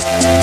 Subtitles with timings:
[0.00, 0.37] Welcome to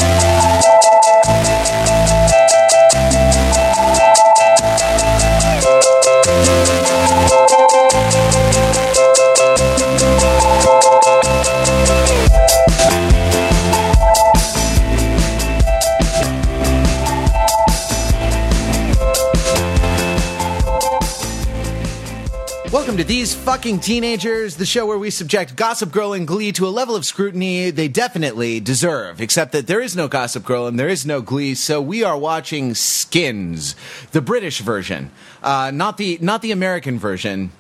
[23.65, 27.71] Teenagers, the show where we subject Gossip Girl and Glee to a level of scrutiny
[27.71, 29.19] they definitely deserve.
[29.19, 32.15] Except that there is no Gossip Girl and there is no Glee, so we are
[32.15, 33.75] watching Skins,
[34.11, 35.09] the British version,
[35.41, 37.51] uh, not the not the American version,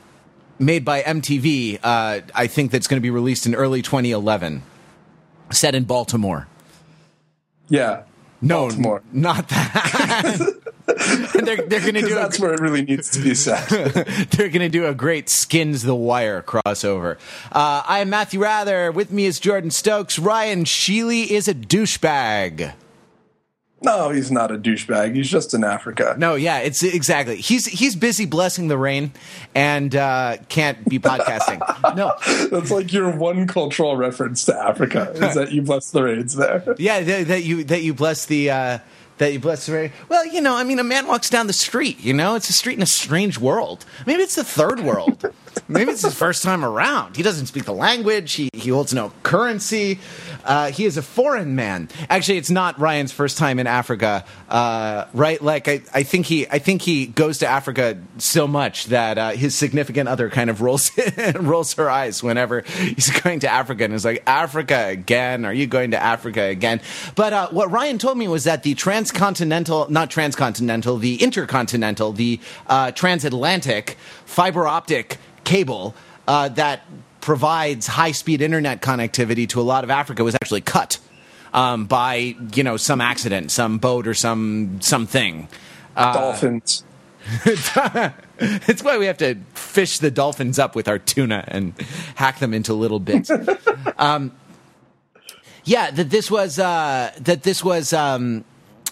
[0.59, 1.79] made by MTV.
[1.81, 4.61] Uh, I think that's going to be released in early 2011,
[5.49, 6.47] set in Baltimore.
[7.67, 8.03] Yeah.
[8.43, 9.01] No, Baltimore.
[9.11, 10.53] not that.
[11.33, 13.67] they're they're going to do a, that's where it really needs to be set.
[13.69, 17.17] They're going to do a great Skins the Wire crossover.
[17.51, 18.91] Uh, I am Matthew Wrather.
[18.91, 20.19] With me is Jordan Stokes.
[20.19, 22.73] Ryan Sheely is a douchebag.
[23.81, 25.15] no, he's not a douchebag.
[25.15, 26.15] He's just in Africa.
[26.19, 27.37] No, yeah, it's exactly.
[27.37, 29.11] He's he's busy blessing the rain
[29.55, 31.61] and uh, can't be podcasting.
[31.95, 32.13] No,
[32.51, 36.75] That's like your one cultural reference to Africa is that you bless the rains there.
[36.77, 38.51] yeah, that, that you that you bless the.
[38.51, 38.79] Uh,
[39.17, 39.91] that you bless the rain.
[40.09, 41.99] Well, you know, I mean, a man walks down the street.
[41.99, 43.85] You know, it's a street in a strange world.
[44.05, 45.31] Maybe it's the third world.
[45.67, 47.15] Maybe it's his first time around.
[47.15, 48.33] He doesn't speak the language.
[48.33, 49.99] He he holds no currency.
[50.45, 51.89] Uh, he is a foreign man.
[52.09, 55.41] Actually, it's not Ryan's first time in Africa, uh, right?
[55.41, 59.31] Like I, I think he I think he goes to Africa so much that uh,
[59.31, 60.91] his significant other kind of rolls
[61.35, 65.45] rolls her eyes whenever he's going to Africa and is like, Africa again?
[65.45, 66.81] Are you going to Africa again?
[67.15, 72.39] But uh, what Ryan told me was that the transcontinental, not transcontinental, the intercontinental, the
[72.67, 75.95] uh, transatlantic fiber optic cable
[76.27, 76.81] uh, that
[77.25, 80.99] provides high speed internet connectivity to a lot of Africa was actually cut
[81.55, 85.49] um, by you know some accident, some boat or some something.
[85.95, 86.83] Dolphins.
[88.37, 91.73] It's why we have to fish the dolphins up with our tuna and
[92.15, 93.31] hack them into little bits.
[93.97, 94.33] um,
[95.63, 98.43] yeah, that this was uh, that this was um,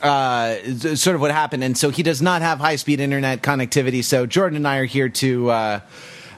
[0.01, 0.55] uh,
[0.95, 4.03] sort of what happened, and so he does not have high speed internet connectivity.
[4.03, 5.51] So Jordan and I are here to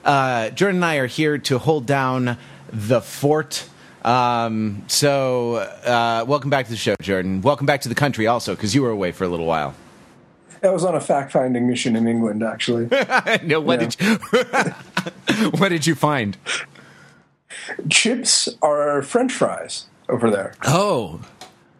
[0.05, 2.37] uh, Jordan and I are here to hold down
[2.71, 3.67] the fort.
[4.03, 7.41] Um, so uh, welcome back to the show, Jordan.
[7.41, 9.73] Welcome back to the country, also, because you were away for a little while.
[10.63, 12.87] I was on a fact finding mission in England, actually.
[13.43, 13.87] no, what Yeah.
[13.87, 16.37] did you what did you find?
[17.89, 20.53] Chips are French fries over there.
[20.65, 21.21] Oh,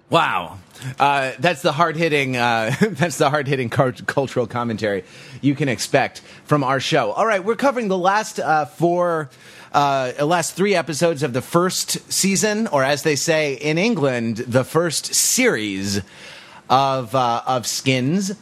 [0.09, 0.59] wow.
[0.99, 2.37] Uh, that's the hard hitting.
[2.37, 5.03] Uh, that's the hard hitting cultural commentary
[5.41, 7.11] you can expect from our show.
[7.11, 9.29] All right, we're covering the last uh, four,
[9.73, 14.63] uh, last three episodes of the first season, or as they say in England, the
[14.63, 16.01] first series
[16.69, 18.35] of uh, of Skins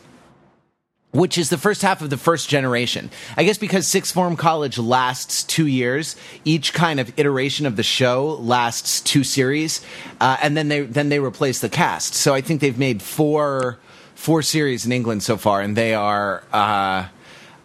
[1.13, 3.09] which is the first half of the first generation.
[3.37, 7.83] I guess because sixth form college lasts two years, each kind of iteration of the
[7.83, 9.81] show lasts two series,
[10.19, 12.15] uh, and then they then they replace the cast.
[12.15, 13.77] So I think they've made four
[14.15, 16.43] four series in England so far, and they are.
[16.51, 17.07] Uh,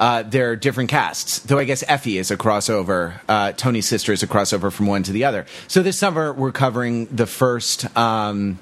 [0.00, 3.18] uh, they're different casts, though I guess Effy is a crossover.
[3.28, 5.44] Uh, Tony's sister is a crossover from one to the other.
[5.66, 7.96] So this summer we're covering the first.
[7.96, 8.60] Um,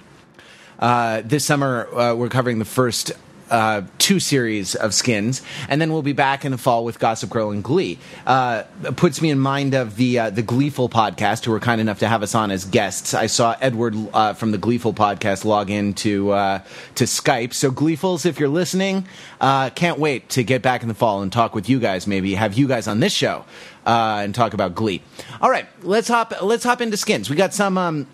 [0.79, 3.13] uh, this summer uh, we're covering the first
[3.51, 7.31] uh, two series of skins, and then we'll be back in the fall with Gossip
[7.31, 7.99] Girl and Glee.
[8.27, 8.65] Uh,
[8.97, 12.09] puts me in mind of the uh, the Gleeful podcast, who were kind enough to
[12.09, 13.15] have us on as guests.
[13.15, 16.59] I saw Edward uh, from the Gleeful podcast log in to uh,
[16.97, 17.55] to Skype.
[17.55, 19.07] So Gleefuls, if you're listening,
[19.41, 22.07] uh, can't wait to get back in the fall and talk with you guys.
[22.07, 23.45] Maybe have you guys on this show
[23.87, 25.03] uh, and talk about Glee.
[25.41, 27.31] All right, let's hop let's hop into skins.
[27.31, 27.79] We got some.
[27.79, 28.07] Um,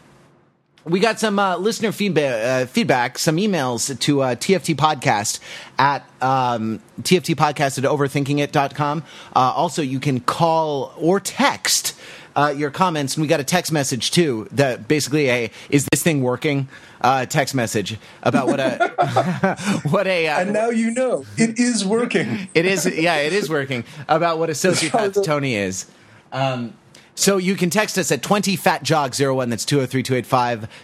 [0.84, 5.40] we got some uh, listener feedback, uh, feedback, some emails to uh, TFT podcast
[5.78, 9.04] at um, TFT podcast at overthinkingit.com.
[9.34, 11.94] Uh, also, you can call or text
[12.34, 16.02] uh, your comments, and we got a text message too that basically a is this
[16.02, 16.68] thing working?
[17.00, 19.58] Uh, text message about what a
[19.90, 22.48] what a uh, And now you know it is working.
[22.54, 25.86] it is yeah it is working about what a sociopath Tony is.
[26.32, 26.74] Um,
[27.14, 30.22] so you can text us at 20 fat jog 01 that's 203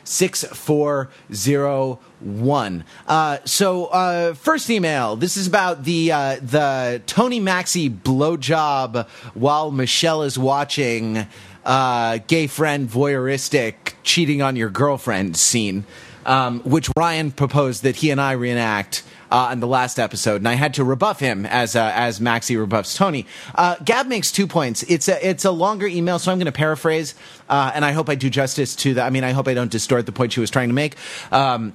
[0.05, 5.17] 6401 uh, so uh, first email.
[5.17, 11.27] This is about the uh, the tony maxey blowjob while michelle is watching
[11.65, 15.85] uh, gay friend voyeuristic cheating on your girlfriend scene,
[16.27, 19.03] um, which Ryan proposed that he and I reenact.
[19.31, 22.57] Uh, in the last episode, and I had to rebuff him as uh, as Maxie
[22.57, 23.27] rebuffs Tony.
[23.55, 24.83] Uh, Gab makes two points.
[24.85, 27.15] It's a it's a longer email, so I'm going to paraphrase,
[27.49, 29.07] uh, and I hope I do justice to that.
[29.07, 30.97] I mean, I hope I don't distort the point she was trying to make.
[31.31, 31.75] Um,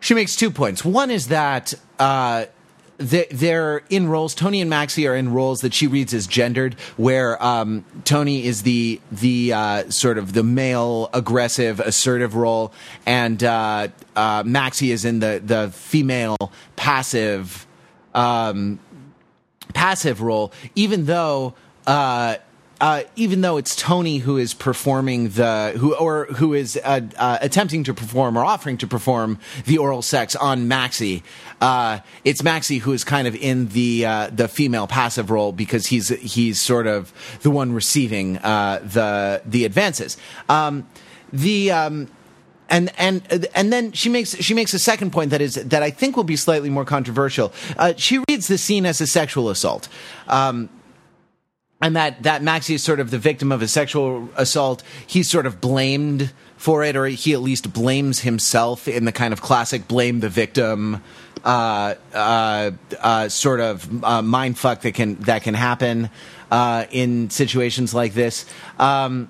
[0.00, 0.84] she makes two points.
[0.84, 2.44] One is that uh,
[2.98, 4.34] they're in roles.
[4.34, 8.62] Tony and Maxie are in roles that she reads as gendered, where um, Tony is
[8.62, 12.72] the the uh, sort of the male, aggressive, assertive role,
[13.06, 16.36] and uh, uh, Maxie is in the the female,
[16.76, 17.66] passive,
[18.14, 18.78] um,
[19.72, 20.52] passive role.
[20.74, 21.54] Even though
[21.86, 22.36] uh,
[22.80, 27.38] uh, even though it's Tony who is performing the who or who is uh, uh,
[27.40, 31.22] attempting to perform or offering to perform the oral sex on Maxie,
[31.60, 35.86] uh, it's Maxie who is kind of in the uh, the female passive role because
[35.86, 37.12] he's he's sort of
[37.42, 40.16] the one receiving the the advances.
[40.48, 40.88] Um,
[41.32, 42.08] the um,
[42.68, 45.90] and and and then she makes she makes a second point that is that I
[45.90, 47.52] think will be slightly more controversial.
[47.96, 49.88] she reads the scene as a sexual assault.
[50.26, 50.68] Um,
[51.84, 54.82] and that that Maxie is sort of the victim of a sexual assault.
[55.06, 59.34] He's sort of blamed for it, or he at least blames himself in the kind
[59.34, 61.02] of classic blame the victim
[61.44, 62.70] uh, uh,
[63.00, 66.08] uh, sort of uh, mind fuck that can that can happen
[66.50, 68.46] uh, in situations like this.
[68.78, 69.28] Um,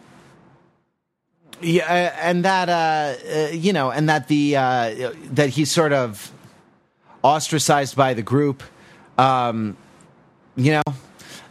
[1.61, 4.53] yeah, and that uh, you know, and that the
[5.33, 6.31] that he's sort of
[7.25, 8.62] ostracized by the group.
[9.19, 9.77] Um,
[10.57, 10.83] you know,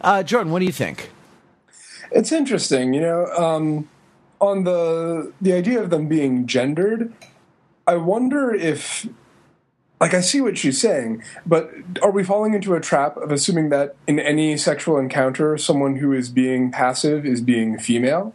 [0.04, 1.10] uh, Jordan, what do you think?
[2.12, 3.90] It's interesting, you know, um,
[4.40, 7.12] on the the idea of them being gendered.
[7.88, 9.08] I wonder if,
[10.00, 11.72] like, I see what she's saying, but
[12.02, 16.14] are we falling into a trap of assuming that in any sexual encounter, someone who
[16.14, 18.34] is being passive is being female?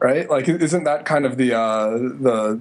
[0.00, 0.28] Right?
[0.28, 2.60] Like, isn't that kind of the uh, the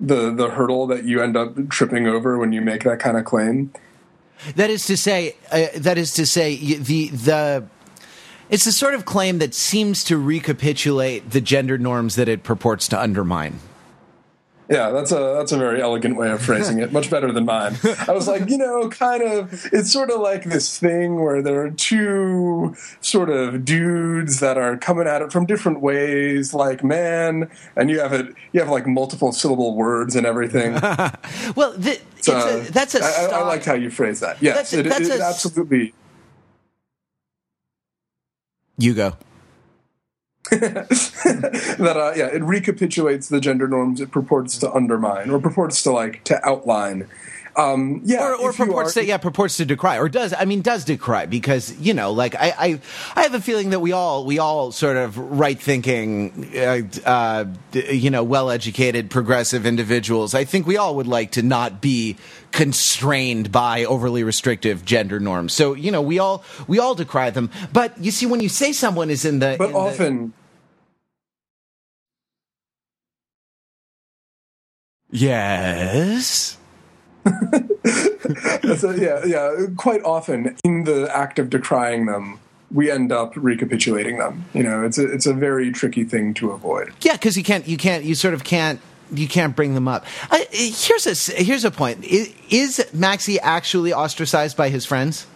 [0.00, 3.24] the the hurdle that you end up tripping over when you make that kind of
[3.24, 3.72] claim?
[4.54, 7.64] That is to say, uh, that is to say, the the
[8.48, 12.86] it's the sort of claim that seems to recapitulate the gender norms that it purports
[12.88, 13.58] to undermine.
[14.68, 16.92] Yeah, that's a that's a very elegant way of phrasing it.
[16.92, 17.76] Much better than mine.
[18.08, 19.66] I was like, you know, kind of.
[19.72, 24.76] It's sort of like this thing where there are two sort of dudes that are
[24.76, 28.34] coming at it from different ways, like man, and you have it.
[28.52, 30.72] You have like multiple syllable words and everything.
[31.54, 32.00] well, the,
[32.32, 33.02] so, a, that's a.
[33.02, 34.42] I, I liked how you phrase that.
[34.42, 35.94] Yes, that's, it, that's it, a, absolutely.
[38.78, 39.16] You go.
[40.50, 45.90] that uh, yeah, it recapitulates the gender norms it purports to undermine or purports to
[45.90, 47.08] like to outline.
[47.56, 50.60] Um, yeah, or, or purports are, to yeah purports to decry or does I mean
[50.60, 52.80] does decry because you know like I I,
[53.14, 57.46] I have a feeling that we all we all sort of right thinking uh, uh,
[57.72, 60.34] you know well educated progressive individuals.
[60.34, 62.18] I think we all would like to not be
[62.52, 65.54] constrained by overly restrictive gender norms.
[65.54, 67.50] So you know we all we all decry them.
[67.72, 70.34] But you see when you say someone is in the but in often.
[75.08, 76.58] The, yes
[78.76, 79.66] so, yeah, yeah.
[79.76, 82.38] Quite often, in the act of decrying them,
[82.70, 84.44] we end up recapitulating them.
[84.54, 86.92] You know, it's a it's a very tricky thing to avoid.
[87.00, 88.80] Yeah, because you can't you can't you sort of can't
[89.12, 90.04] you can't bring them up.
[90.30, 95.26] Uh, here's a here's a point: is, is Maxie actually ostracized by his friends?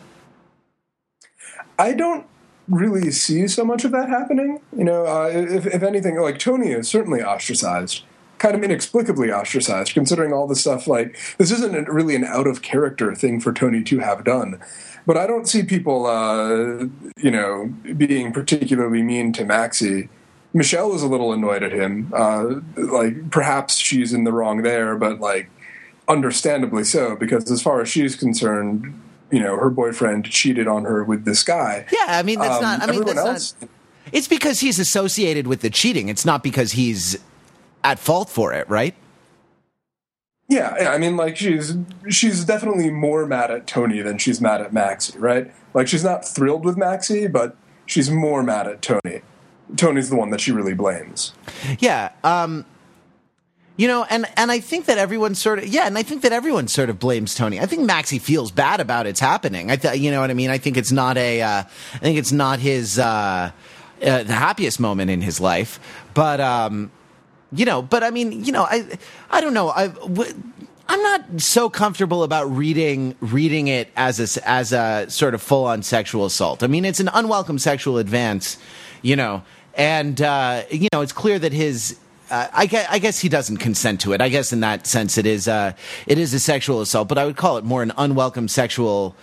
[1.79, 2.27] I don't
[2.69, 4.61] really see so much of that happening.
[4.77, 8.03] You know, uh, if, if anything, like Tony is certainly ostracized
[8.41, 12.63] kind of inexplicably ostracized, considering all the stuff like this isn't really an out of
[12.63, 14.59] character thing for Tony to have done.
[15.07, 16.87] But I don't see people, uh,
[17.17, 20.09] you know, being particularly mean to Maxie.
[20.53, 22.13] Michelle is a little annoyed at him.
[22.17, 25.51] Uh, like perhaps she's in the wrong there, but like
[26.09, 29.01] understandably so, because as far as she's concerned,
[29.31, 31.87] you know, her boyfriend cheated on her with this guy.
[31.93, 32.83] Yeah, I mean that's um, not.
[32.83, 33.71] I mean that's else, not.
[34.13, 36.09] It's because he's associated with the cheating.
[36.09, 37.19] It's not because he's
[37.85, 38.95] at fault for it, right?
[40.51, 41.77] Yeah, I mean, like she's
[42.09, 45.53] she's definitely more mad at Tony than she's mad at Maxie, right?
[45.75, 47.57] Like she's not thrilled with Maxie, but
[47.87, 49.23] she's more mad at Tony.
[49.77, 51.35] Tony's the one that she really blames.
[51.79, 52.65] Yeah, um,
[53.77, 56.33] you know, and and I think that everyone sort of yeah, and I think that
[56.33, 57.61] everyone sort of blames Tony.
[57.61, 59.71] I think Maxie feels bad about it's happening.
[59.71, 60.51] I th- you know what I mean.
[60.51, 61.43] I think it's not a.
[61.43, 61.63] Uh,
[61.95, 63.53] I think it's not his uh,
[64.03, 65.79] uh, the happiest moment in his life,
[66.13, 66.41] but.
[66.41, 66.91] Um,
[67.53, 68.87] you know, but I mean, you know, I,
[69.31, 69.71] I don't know.
[69.71, 70.35] I, w-
[70.89, 75.65] I'm not so comfortable about reading reading it as a as a sort of full
[75.65, 76.63] on sexual assault.
[76.63, 78.59] I mean, it's an unwelcome sexual advance,
[79.03, 79.43] you know,
[79.75, 81.97] and uh, you know it's clear that his
[82.31, 84.21] uh, I, guess, I, guess, he doesn't consent to it.
[84.21, 85.73] I guess in that sense, it is uh,
[86.07, 89.17] it is a sexual assault, but I would call it more an unwelcome sexual,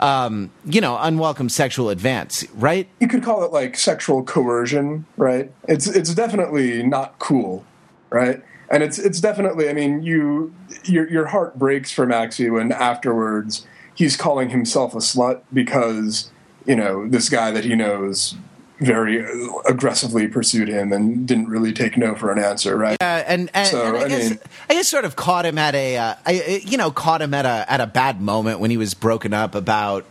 [0.00, 2.88] um, you know, unwelcome sexual advance, right?
[3.00, 5.52] You could call it like sexual coercion, right?
[5.68, 7.64] It's it's definitely not cool,
[8.08, 8.42] right?
[8.70, 9.68] And it's it's definitely.
[9.68, 10.54] I mean, you
[10.84, 16.30] your your heart breaks for Maxie when afterwards he's calling himself a slut because
[16.66, 18.36] you know this guy that he knows
[18.80, 19.24] very
[19.68, 22.96] aggressively pursued him and didn't really take no for an answer, right?
[23.00, 24.38] Yeah, and, and, so, and I, I, guess, mean,
[24.70, 27.44] I guess sort of caught him at a, uh, I, you know, caught him at
[27.44, 30.06] a at a bad moment when he was broken up about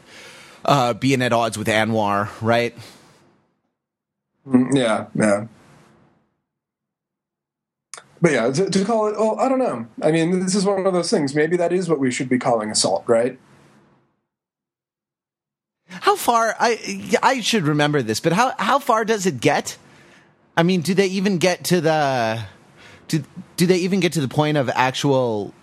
[0.66, 2.76] uh, being at odds with Anwar, right?
[4.48, 5.48] Mm, yeah, yeah.
[8.22, 9.88] But yeah, to, to call it, well, I don't know.
[10.04, 11.34] I mean, this is one of those things.
[11.34, 13.40] Maybe that is what we should be calling assault, right?
[15.90, 16.56] How far?
[16.60, 19.78] I I should remember this, but how how far does it get?
[20.56, 22.44] I mean, do they even get to the
[23.08, 23.24] do
[23.58, 25.54] do they even get to the point of actual,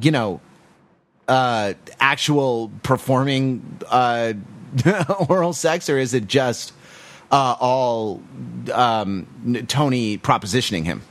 [0.00, 0.40] you know,
[1.28, 4.34] uh, actual performing uh,
[5.28, 6.72] oral sex, or is it just
[7.30, 8.22] uh, all
[8.72, 11.02] um, Tony propositioning him?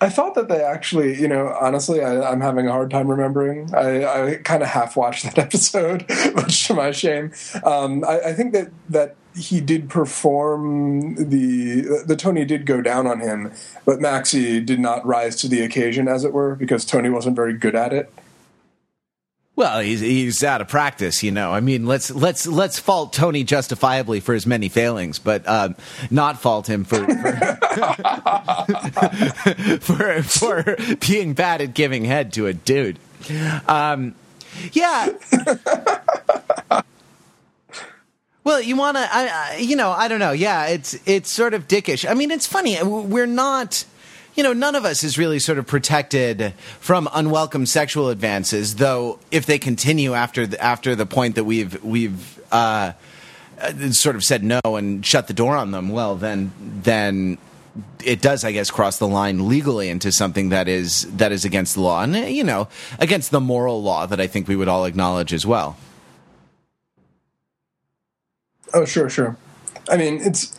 [0.00, 3.74] I thought that they actually, you know, honestly, I, am having a hard time remembering.
[3.74, 7.32] I, I kind of half watched that episode, much to my shame.
[7.64, 13.06] Um, I, I, think that that he did perform the the Tony did go down
[13.06, 13.52] on him,
[13.84, 17.54] but Maxie did not rise to the occasion, as it were, because Tony wasn't very
[17.54, 18.12] good at it.
[19.58, 21.52] Well, he's he's out of practice, you know.
[21.52, 25.74] I mean, let's let's let's fault Tony justifiably for his many failings, but um,
[26.12, 27.04] not fault him for
[29.80, 33.00] for, for, for being bad at giving head to a dude.
[33.66, 34.14] Um,
[34.70, 35.08] yeah.
[38.44, 40.30] Well, you want to, i you know, I don't know.
[40.30, 42.08] Yeah, it's it's sort of dickish.
[42.08, 42.80] I mean, it's funny.
[42.80, 43.84] We're not
[44.38, 48.76] you know, none of us is really sort of protected from unwelcome sexual advances.
[48.76, 52.92] Though, if they continue after the, after the point that we've we've uh,
[53.60, 57.36] uh, sort of said no and shut the door on them, well, then then
[58.04, 61.74] it does, I guess, cross the line legally into something that is that is against
[61.74, 62.68] the law, and you know,
[63.00, 65.76] against the moral law that I think we would all acknowledge as well.
[68.72, 69.36] Oh, sure, sure.
[69.90, 70.57] I mean, it's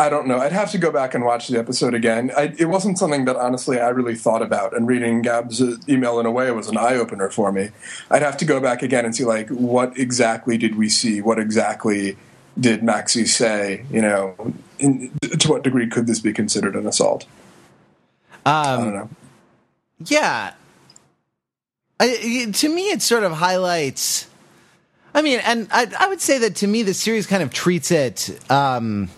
[0.00, 0.38] I don't know.
[0.38, 2.30] I'd have to go back and watch the episode again.
[2.36, 6.26] I, it wasn't something that honestly I really thought about, and reading Gab's email in
[6.26, 7.70] a way was an eye opener for me.
[8.08, 11.20] I'd have to go back again and see like what exactly did we see?
[11.20, 12.16] What exactly
[12.58, 13.84] did Maxie say?
[13.90, 17.26] You know, in, to what degree could this be considered an assault?
[18.46, 19.10] Um, I don't know.
[20.04, 20.52] Yeah,
[21.98, 24.28] I, to me, it sort of highlights.
[25.12, 27.90] I mean, and I, I would say that to me, the series kind of treats
[27.90, 28.38] it.
[28.50, 29.10] Um,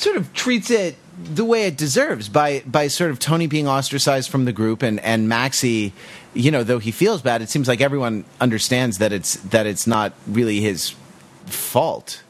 [0.00, 4.30] sort of treats it the way it deserves by by sort of Tony being ostracized
[4.30, 5.92] from the group and and Maxie,
[6.34, 9.86] you know, though he feels bad, it seems like everyone understands that it's that it's
[9.86, 10.94] not really his
[11.46, 12.22] fault.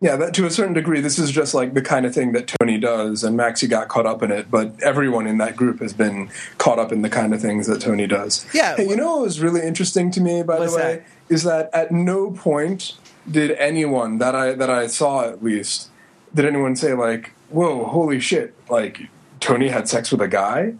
[0.00, 2.54] Yeah, that to a certain degree, this is just like the kind of thing that
[2.60, 4.48] Tony does, and Maxie got caught up in it.
[4.48, 7.80] But everyone in that group has been caught up in the kind of things that
[7.80, 8.46] Tony does.
[8.54, 8.76] Yeah.
[8.76, 11.06] Hey, you know what was really interesting to me, by the way, that?
[11.28, 12.94] is that at no point
[13.30, 15.90] did anyone that I that I saw at least
[16.34, 19.08] did anyone say like, "Whoa, holy shit!" Like
[19.40, 20.74] Tony had sex with a guy,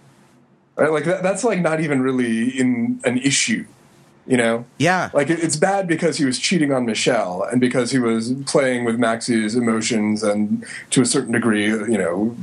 [0.77, 0.91] right?
[0.91, 3.67] Like that, that's like not even really in an issue,
[4.27, 4.65] you know?
[4.79, 5.11] Yeah.
[5.13, 8.85] Like it, it's bad because he was cheating on Michelle and because he was playing
[8.85, 12.37] with Maxie's emotions and to a certain degree, you know,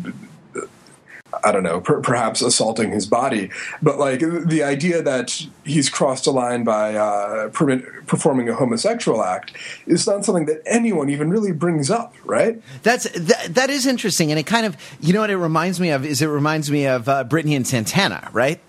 [1.46, 3.52] I don't know, per- perhaps assaulting his body.
[3.82, 9.24] But like the idea that he's crossed a line by uh, permit, performing a homosexual
[9.24, 12.60] act is not something that anyone even really brings up, right?
[12.82, 15.92] That's that, that is interesting, and it kind of you know what it reminds me
[15.92, 18.60] of is it reminds me of uh, Brittany and Santana, right?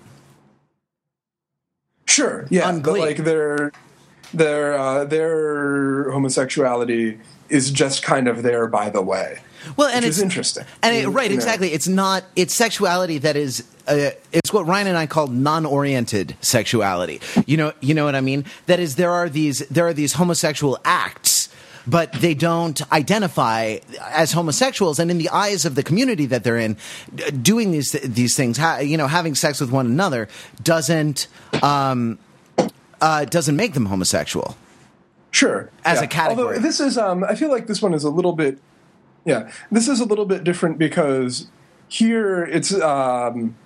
[2.04, 3.72] Sure, yeah, but like their
[4.34, 7.18] their uh, their homosexuality
[7.48, 9.38] is just kind of there by the way.
[9.76, 10.64] Well, and it's interesting.
[10.82, 11.72] And it, right, exactly.
[11.72, 12.24] It's not.
[12.36, 13.64] It's sexuality that is.
[13.86, 17.20] Uh, it's what Ryan and I call non-oriented sexuality.
[17.46, 17.72] You know.
[17.80, 18.44] You know what I mean?
[18.66, 19.60] That is, there are these.
[19.68, 21.48] There are these homosexual acts
[21.86, 24.98] but they don't identify as homosexuals.
[24.98, 26.76] And in the eyes of the community that they're in,
[27.42, 30.28] doing these these things, you know, having sex with one another
[30.62, 31.28] doesn't
[31.62, 32.18] um,
[33.00, 34.56] uh, doesn't make them homosexual.
[35.30, 36.04] Sure, as yeah.
[36.04, 36.46] a category.
[36.46, 38.58] Although this is, um, I feel like this one is a little bit
[39.26, 41.48] yeah, this is a little bit different because
[41.88, 43.56] here it's um,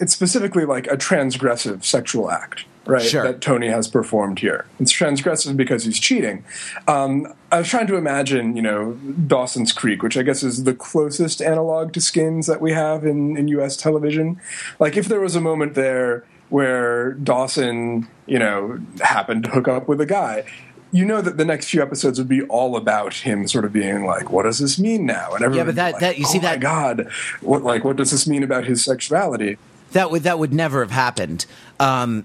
[0.00, 3.02] it's specifically like a transgressive sexual act, right?
[3.02, 3.22] Sure.
[3.22, 4.64] That Tony has performed here.
[4.80, 6.44] It's transgressive because he's cheating.
[6.88, 8.94] Um, I was trying to imagine, you know,
[9.26, 13.36] Dawson's Creek, which I guess is the closest analog to Skins that we have in,
[13.36, 13.76] in U.S.
[13.76, 14.40] television.
[14.80, 19.88] Like, if there was a moment there where Dawson, you know, happened to hook up
[19.88, 20.44] with a guy,
[20.92, 24.04] you know that the next few episodes would be all about him sort of being
[24.04, 26.38] like, "What does this mean now?" And yeah, but that- like, that- you oh see
[26.38, 27.08] my that- God,
[27.40, 29.56] what like what does this mean about his sexuality?
[29.92, 31.46] That would that would never have happened.
[31.80, 32.24] Um,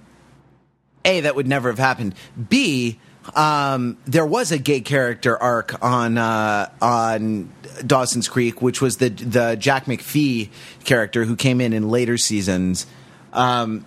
[1.05, 2.13] a that would never have happened.
[2.49, 2.99] B
[3.35, 7.51] um, there was a gay character arc on uh, on
[7.85, 10.49] Dawson's Creek, which was the the Jack McPhee
[10.85, 12.85] character who came in in later seasons,
[13.33, 13.85] um,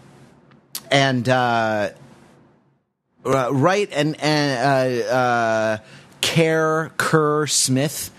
[0.90, 1.90] and uh,
[3.24, 5.78] uh, right and and uh, uh,
[6.22, 8.10] Kerr Kerr Smith,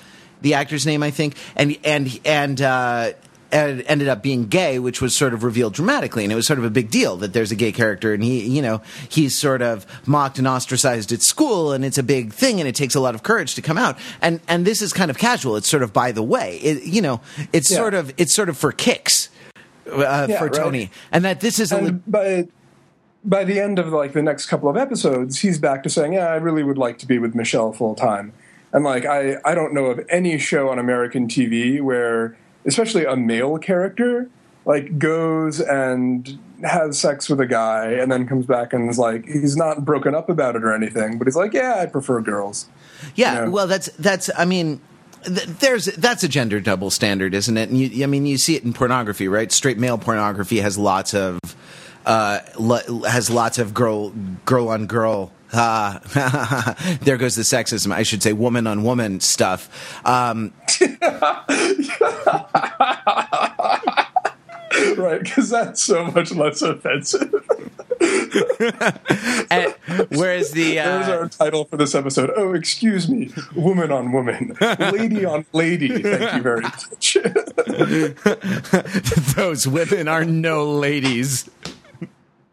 [0.41, 2.61] the actor's name I think, and and and.
[2.61, 3.11] Uh,
[3.53, 6.57] and ended up being gay, which was sort of revealed dramatically, and it was sort
[6.57, 9.61] of a big deal that there's a gay character, and he, you know, he's sort
[9.61, 13.01] of mocked and ostracized at school, and it's a big thing, and it takes a
[13.01, 13.97] lot of courage to come out.
[14.21, 17.01] And and this is kind of casual; it's sort of by the way, it, you
[17.01, 17.19] know,
[17.51, 17.75] it's Yeah.
[17.75, 19.27] sort of it's sort of for kicks
[19.91, 20.53] uh, Yeah, for right.
[20.53, 22.47] Tony, and that this is a and by
[23.23, 26.27] by the end of like the next couple of episodes, he's back to saying, "Yeah,
[26.27, 28.33] I really would like to be with Michelle full time."
[28.73, 33.15] And like, I I don't know of any show on American TV where, especially a
[33.15, 34.29] male character,
[34.65, 39.25] like goes and has sex with a guy and then comes back and is like,
[39.25, 42.67] he's not broken up about it or anything, but he's like, "Yeah, I prefer girls."
[43.15, 43.47] Yeah, Yeah.
[43.49, 44.29] well, that's that's.
[44.37, 44.79] I mean,
[45.25, 47.69] there's that's a gender double standard, isn't it?
[47.69, 49.51] And you, I mean, you see it in pornography, right?
[49.51, 51.39] Straight male pornography has lots of
[52.05, 54.09] uh, lo- has lots of girl
[54.45, 55.31] girl on girl.
[55.53, 55.99] Uh,
[57.01, 57.91] there goes the sexism.
[57.91, 59.69] I should say woman on woman stuff.
[60.05, 60.53] Um,
[64.97, 65.21] right?
[65.21, 67.33] Because that's so much less offensive.
[69.51, 69.75] and,
[70.09, 72.31] whereas the There's uh, our title for this episode.
[72.35, 76.01] Oh, excuse me, woman on woman, lady on lady.
[76.01, 77.17] Thank you very much.
[79.35, 81.49] those women are no ladies.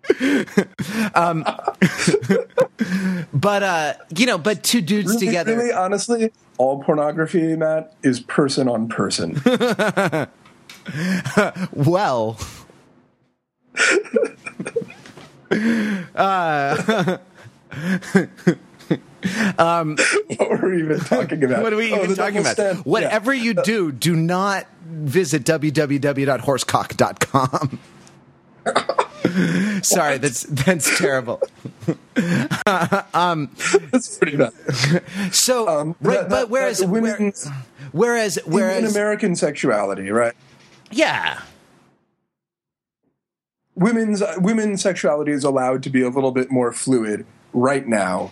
[1.14, 1.44] um,
[3.34, 5.56] but uh, you know, but two dudes really, together.
[5.56, 9.40] really, honestly, all pornography, Matt, is person on person.
[11.72, 12.36] Well,
[19.18, 21.62] what were we even talking about?
[21.62, 22.52] what are we Oh, even talking about?
[22.54, 27.78] stand- Whatever you do, do not visit www.horsecock.com.
[29.83, 31.40] Sorry, that's that's terrible.
[32.16, 33.46] Yeah,
[33.92, 34.52] that's pretty bad.
[35.33, 37.48] So, Um, right, that- but whereas, that where- women's-
[37.92, 40.35] whereas, in American sexuality, right?
[40.90, 41.40] yeah,
[43.74, 48.31] women's women's sexuality is allowed to be a little bit more fluid right now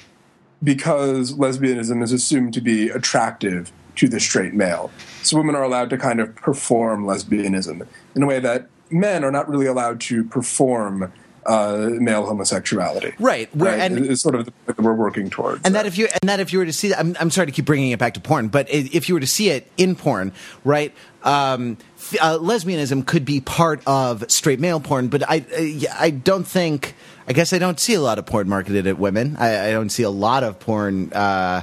[0.62, 4.90] because lesbianism is assumed to be attractive to the straight male.
[5.22, 9.31] So women are allowed to kind of perform lesbianism in a way that men are
[9.33, 11.12] not really allowed to perform
[11.44, 13.14] uh, male homosexuality.
[13.20, 13.81] Right, where- right?
[13.92, 15.64] and- is sort of the that we're working towards.
[15.64, 17.53] and that if you and that if you were to see, I'm I'm sorry to
[17.53, 20.33] keep bringing it back to porn, but if you were to see it in porn,
[20.64, 20.92] right?
[21.22, 21.77] Um,
[22.20, 26.94] uh, lesbianism could be part of straight male porn, but I I- I don't think.
[27.29, 29.37] I guess I don't see a lot of porn marketed at women.
[29.38, 31.12] I, I don't see a lot of porn.
[31.12, 31.62] Uh,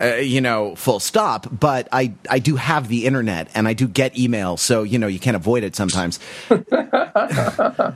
[0.00, 1.46] uh, you know, full stop.
[1.50, 5.06] But I, I do have the internet and I do get email, so you know
[5.06, 6.18] you can't avoid it sometimes.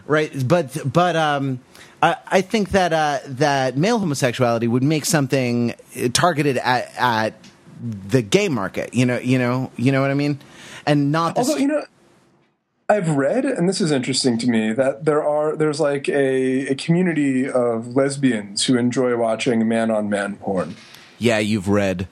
[0.07, 0.49] right?
[0.49, 1.61] But but um,
[2.03, 5.75] I, I think that uh, that male homosexuality would make something
[6.13, 7.35] targeted at at
[7.81, 8.95] the gay market.
[8.95, 10.39] You know, you know, you know what I mean,
[10.87, 11.85] and not the Although you know,
[12.89, 16.75] I've read, and this is interesting to me, that there are there's like a, a
[16.75, 20.75] community of lesbians who enjoy watching man on man porn,
[21.20, 22.09] yeah, you've read.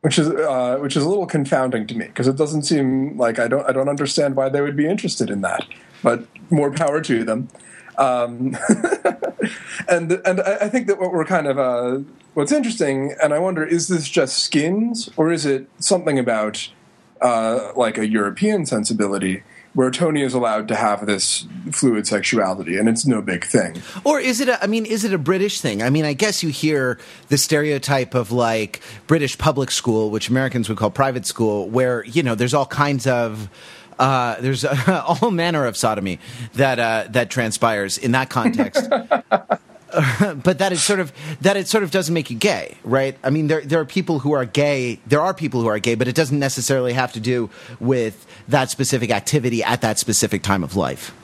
[0.00, 3.38] which is uh, which is a little confounding to me because it doesn't seem like
[3.38, 5.66] I don't I don't understand why they would be interested in that,
[6.02, 7.48] but more power to them.
[7.98, 8.56] Um,
[9.88, 11.98] and and I, think that what we're kind of uh,
[12.34, 16.70] what's interesting, and I wonder, is this just skins or is it something about
[17.20, 19.42] uh, like a European sensibility
[19.74, 23.80] where Tony is allowed to have this fluid sexuality and it's no big thing?
[24.04, 24.48] Or is it?
[24.48, 25.82] A, I mean, is it a British thing?
[25.82, 30.68] I mean, I guess you hear the stereotype of like British public school, which Americans
[30.68, 33.48] would call private school, where you know there's all kinds of.
[33.98, 36.20] Uh, there's all manner of sodomy
[36.54, 38.88] that uh, that transpires in that context,
[40.42, 43.16] but that it sort of that it sort of doesn't make you gay, right?
[43.24, 45.00] I mean, there there are people who are gay.
[45.06, 48.70] There are people who are gay, but it doesn't necessarily have to do with that
[48.70, 51.14] specific activity at that specific time of life.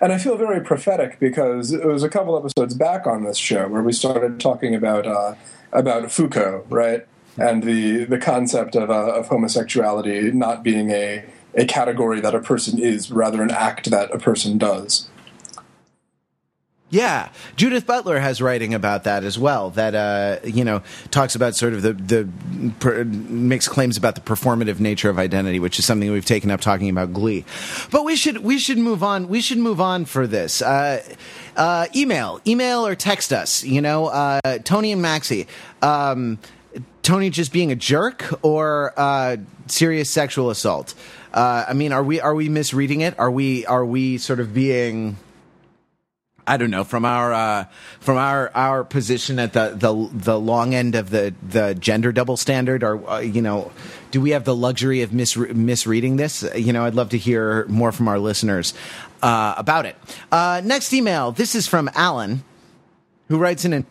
[0.00, 3.68] and I feel very prophetic because it was a couple episodes back on this show
[3.68, 5.34] where we started talking about uh,
[5.72, 7.06] about Foucault, right,
[7.36, 11.24] and the the concept of uh, of homosexuality not being a
[11.56, 15.08] a category that a person is, rather an act that a person does.
[16.90, 19.70] Yeah, Judith Butler has writing about that as well.
[19.70, 22.28] That uh, you know talks about sort of the the
[22.78, 26.60] per, makes claims about the performative nature of identity, which is something we've taken up
[26.60, 27.44] talking about Glee.
[27.90, 29.28] But we should we should move on.
[29.28, 30.62] We should move on for this.
[30.62, 31.02] Uh,
[31.56, 33.64] uh, email, email or text us.
[33.64, 35.48] You know, uh, Tony and Maxie.
[35.82, 36.38] Um,
[37.02, 40.94] Tony just being a jerk or uh, serious sexual assault.
[41.32, 43.18] Uh, I mean, are we are we misreading it?
[43.18, 45.16] Are we are we sort of being
[46.46, 47.64] I don't know from our uh,
[48.00, 52.36] from our our position at the, the the long end of the the gender double
[52.36, 53.72] standard, or uh, you know,
[54.10, 56.44] do we have the luxury of mis- misreading this?
[56.54, 58.74] You know, I'd love to hear more from our listeners
[59.22, 59.96] uh, about it.
[60.30, 61.32] Uh, next email.
[61.32, 62.44] This is from Alan,
[63.28, 63.86] who writes in and,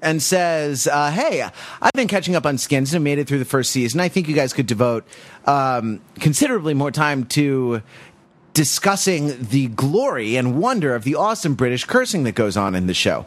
[0.00, 3.44] and says, uh, "Hey, I've been catching up on Skins and made it through the
[3.44, 3.98] first season.
[3.98, 5.04] I think you guys could devote
[5.44, 7.82] um, considerably more time to."
[8.56, 12.94] Discussing the glory and wonder of the awesome British cursing that goes on in the
[12.94, 13.26] show.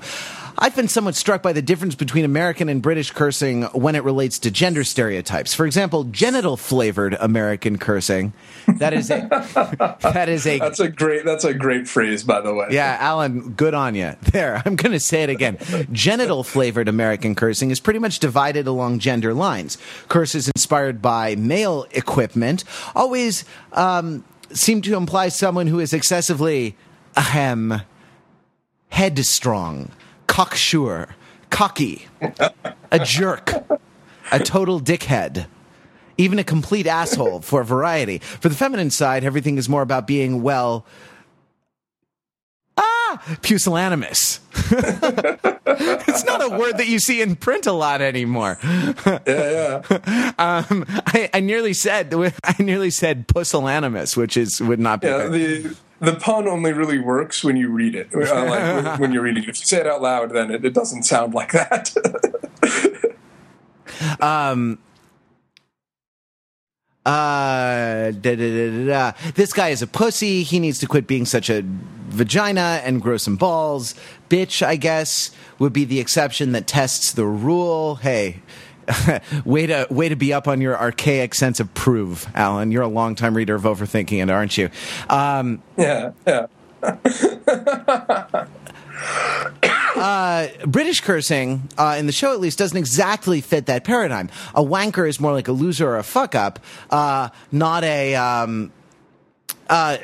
[0.57, 4.39] I've been somewhat struck by the difference between American and British cursing when it relates
[4.39, 5.53] to gender stereotypes.
[5.53, 8.33] For example, genital flavored American cursing.
[8.67, 9.27] That is a
[10.01, 12.69] that is a That's a great that's a great phrase by the way.
[12.71, 14.15] yeah, Alan, good on you.
[14.33, 15.59] There, I'm going to say it again.
[15.91, 19.77] Genital flavored American cursing is pretty much divided along gender lines.
[20.07, 22.63] Curses inspired by male equipment
[22.95, 26.75] always um, seem to imply someone who is excessively
[27.15, 27.81] ahem
[28.89, 29.91] headstrong,
[30.27, 31.15] cocksure,
[31.49, 32.07] cocky,
[32.91, 33.51] a jerk,
[34.31, 35.47] a total dickhead,
[36.17, 38.17] even a complete asshole for variety.
[38.17, 40.85] For the feminine side, everything is more about being well
[42.77, 44.39] ah pusillanimous.
[46.08, 48.58] it's not a word that you see in print a lot anymore.
[48.63, 50.32] yeah, yeah.
[50.39, 55.08] Um, I, I nearly said I nearly said pusillanimous, which is would not be.
[55.08, 58.10] Yeah, the the pun only really works when you read it.
[58.13, 59.49] Uh, like when, when you're reading it.
[59.49, 61.93] If you say it out loud, then it, it doesn't sound like that.
[64.21, 64.79] um.
[67.09, 70.43] Uh, da, da, da, this guy is a pussy.
[70.43, 73.95] He needs to quit being such a vagina and grow some balls.
[74.29, 77.95] Bitch, I guess, would be the exception that tests the rule.
[77.95, 78.41] Hey,
[79.43, 82.71] way to way to be up on your archaic sense of prove, Alan.
[82.71, 84.69] You're a longtime reader of Overthinking it, aren't you?
[85.09, 86.45] Um, yeah, yeah.
[89.99, 94.29] uh, British cursing uh, in the show, at least, doesn't exactly fit that paradigm.
[94.55, 96.59] A wanker is more like a loser or a fuck up,
[96.89, 98.15] uh, not a.
[98.15, 98.71] Um,
[99.69, 99.97] uh,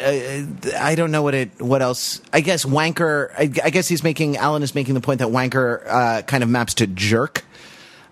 [0.77, 1.59] I don't know what it.
[1.59, 2.21] What else?
[2.31, 3.31] I guess wanker.
[3.35, 4.37] I, I, guess he's making.
[4.37, 7.43] Alan is making the point that wanker uh, kind of maps to jerk.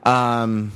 [0.04, 0.72] Um,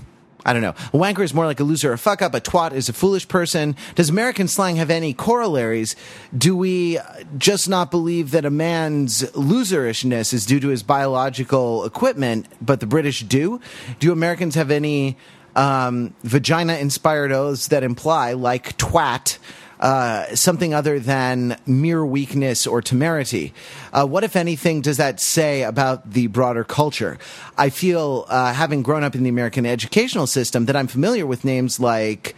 [0.48, 0.70] I don't know.
[0.70, 2.34] A wanker is more like a loser or a fuck up.
[2.34, 3.76] A twat is a foolish person.
[3.96, 5.98] Does American slang have any corollaries?
[6.36, 7.00] Do we
[7.38, 12.88] just not believe that a man's loserishness is due to his biological equipment, but the
[12.88, 13.60] British do?
[14.00, 15.18] Do Americans have any
[15.58, 19.40] um, vagina inspired oaths that imply, like twat,
[19.80, 23.54] uh, something other than mere weakness or temerity.
[23.94, 27.18] Uh, what, if anything, does that say about the broader culture?
[27.58, 31.46] I feel, uh, having grown up in the American educational system, that I'm familiar with
[31.46, 32.36] names like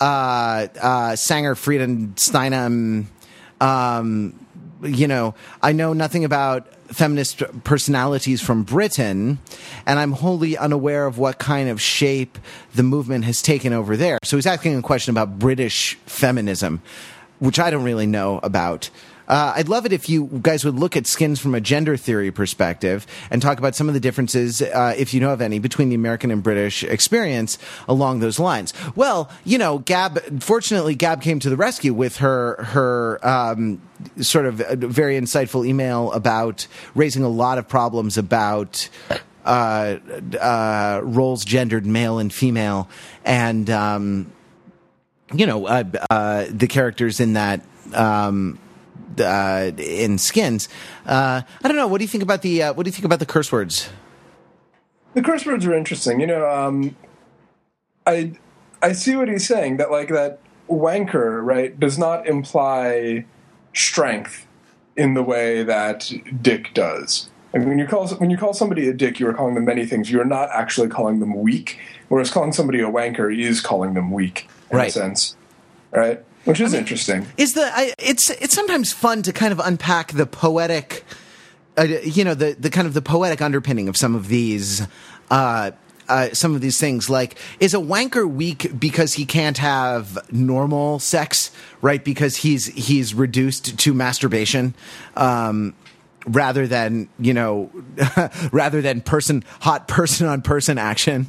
[0.00, 3.06] uh, uh, Sanger, Friedan Steinem.
[3.60, 4.41] Um,
[4.82, 9.38] you know, I know nothing about feminist personalities from Britain,
[9.86, 12.38] and I'm wholly unaware of what kind of shape
[12.74, 14.18] the movement has taken over there.
[14.24, 16.82] So he's asking a question about British feminism,
[17.38, 18.90] which I don't really know about.
[19.28, 22.30] Uh, I'd love it if you guys would look at skins from a gender theory
[22.30, 25.88] perspective and talk about some of the differences, uh, if you know of any, between
[25.88, 27.58] the American and British experience
[27.88, 28.72] along those lines.
[28.96, 30.42] Well, you know, Gab.
[30.42, 33.80] Fortunately, Gab came to the rescue with her her um,
[34.20, 38.88] sort of very insightful email about raising a lot of problems about.
[39.44, 39.98] Uh,
[40.40, 42.88] uh, roles gendered male and female,
[43.24, 44.30] and um,
[45.34, 47.60] you know uh, uh, the characters in that
[47.92, 48.56] um,
[49.20, 50.68] uh, in skins.
[51.06, 51.86] Uh, I don't know.
[51.86, 53.90] What do you think about the uh, What do you think about the curse words?
[55.14, 56.20] The curse words are interesting.
[56.20, 56.96] You know, um,
[58.06, 58.32] I
[58.82, 59.76] I see what he's saying.
[59.76, 63.24] That like that wanker right does not imply
[63.74, 64.46] strength
[64.96, 67.30] in the way that dick does.
[67.54, 69.64] I mean, when you call when you call somebody a dick, you are calling them
[69.64, 70.10] many things.
[70.10, 71.78] You are not actually calling them weak.
[72.08, 74.88] Whereas calling somebody a wanker is calling them weak in right.
[74.88, 75.36] a sense,
[75.90, 76.22] right?
[76.44, 77.26] Which is interesting.
[77.36, 81.04] Is the I, it's it's sometimes fun to kind of unpack the poetic,
[81.78, 84.82] uh, you know, the the kind of the poetic underpinning of some of these.
[85.30, 85.72] Uh,
[86.08, 90.98] uh, some of these things like is a wanker weak because he can't have normal
[90.98, 91.50] sex
[91.80, 94.74] right because he's he's reduced to masturbation
[95.16, 95.74] um,
[96.26, 97.70] rather than you know
[98.52, 101.28] rather than person hot person on person action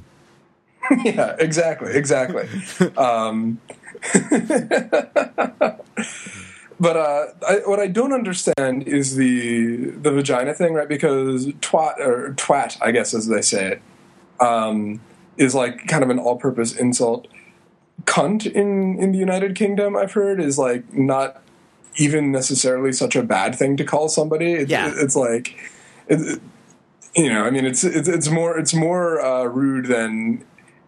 [1.06, 2.48] yeah exactly exactly
[2.98, 3.62] um,
[6.80, 10.88] but uh, I, what I don't understand is the the vagina thing, right?
[10.90, 13.82] Because twat or twat, I guess as they say it,
[14.46, 15.00] um,
[15.38, 17.28] is like kind of an all-purpose insult.
[18.06, 21.42] Cunt in in the United Kingdom, I've heard, is like not
[21.98, 24.54] even necessarily such a bad thing to call somebody.
[24.54, 24.88] It, Yeah.
[24.90, 25.56] it- it's like,
[26.08, 26.42] it,
[27.16, 30.44] you know, I mean, it's it's, it's more it's more uh, rude than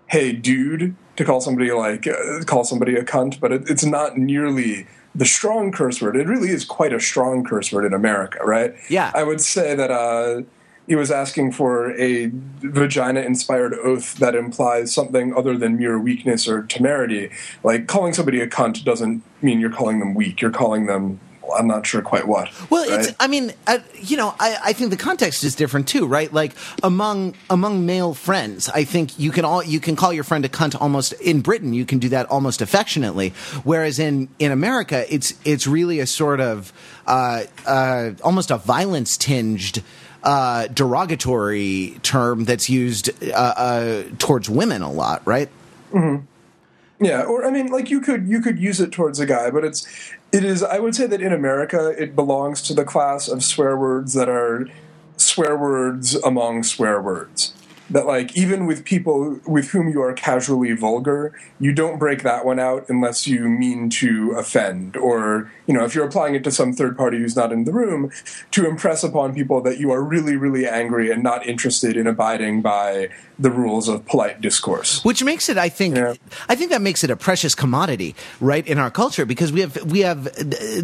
[0.08, 4.18] hey dude to call somebody like uh, call somebody a cunt, but it, it's not
[4.18, 6.16] nearly the strong curse word.
[6.16, 8.74] It really is quite a strong curse word in America, right?
[8.90, 9.12] Yeah.
[9.16, 10.42] I would say that uh,
[10.88, 16.64] he was asking for a vagina-inspired oath that implies something other than mere weakness or
[16.64, 17.32] temerity.
[17.64, 20.42] Like calling somebody a cunt doesn't mean you're calling them weak.
[20.42, 21.20] You're calling them.
[21.54, 22.50] I'm not sure quite what.
[22.70, 23.06] Well, right?
[23.06, 23.16] it's.
[23.20, 26.32] I mean, uh, you know, I, I think the context is different too, right?
[26.32, 26.54] Like
[26.84, 30.50] among among male friends, I think you can all you can call your friend a
[30.50, 31.74] cunt almost in Britain.
[31.74, 33.30] You can do that almost affectionately,
[33.64, 36.74] whereas in in America, it's it's really a sort of
[37.08, 39.84] uh, uh, almost a violence tinged.
[40.24, 45.50] Uh, derogatory term that's used uh, uh, towards women a lot, right?
[47.00, 49.66] Yeah, or I mean, like you could you could use it towards a guy, but
[49.66, 49.86] it's
[50.32, 50.64] it is.
[50.64, 54.30] I would say that in America, it belongs to the class of swear words that
[54.30, 54.68] are
[55.18, 57.54] swear words among swear words.
[57.92, 62.44] That like even with people with whom you are casually vulgar, you don't break that
[62.44, 66.52] one out unless you mean to offend, or you know if you're applying it to
[66.52, 68.12] some third party who's not in the room,
[68.52, 72.64] to impress upon people that you are really really angry and not interested in abiding
[72.64, 75.04] by the rules of polite discourse.
[75.04, 76.14] which makes it i think Yeah.
[76.50, 79.76] i think that makes it a precious commodity right in our culture because we have
[79.92, 80.24] we have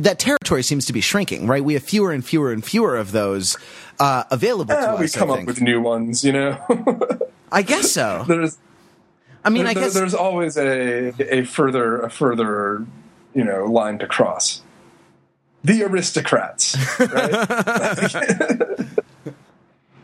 [0.04, 3.14] that territory seems to be shrinking right we have fewer and fewer and fewer of
[3.14, 3.58] those
[4.02, 6.58] uh, available to Eh, we us come I up with new ones, you know.
[7.52, 8.58] i guess so there's
[9.46, 12.86] i mean i guess there's always a a further a further
[13.34, 14.62] you know line to cross.
[15.64, 17.30] The aristocrats, right?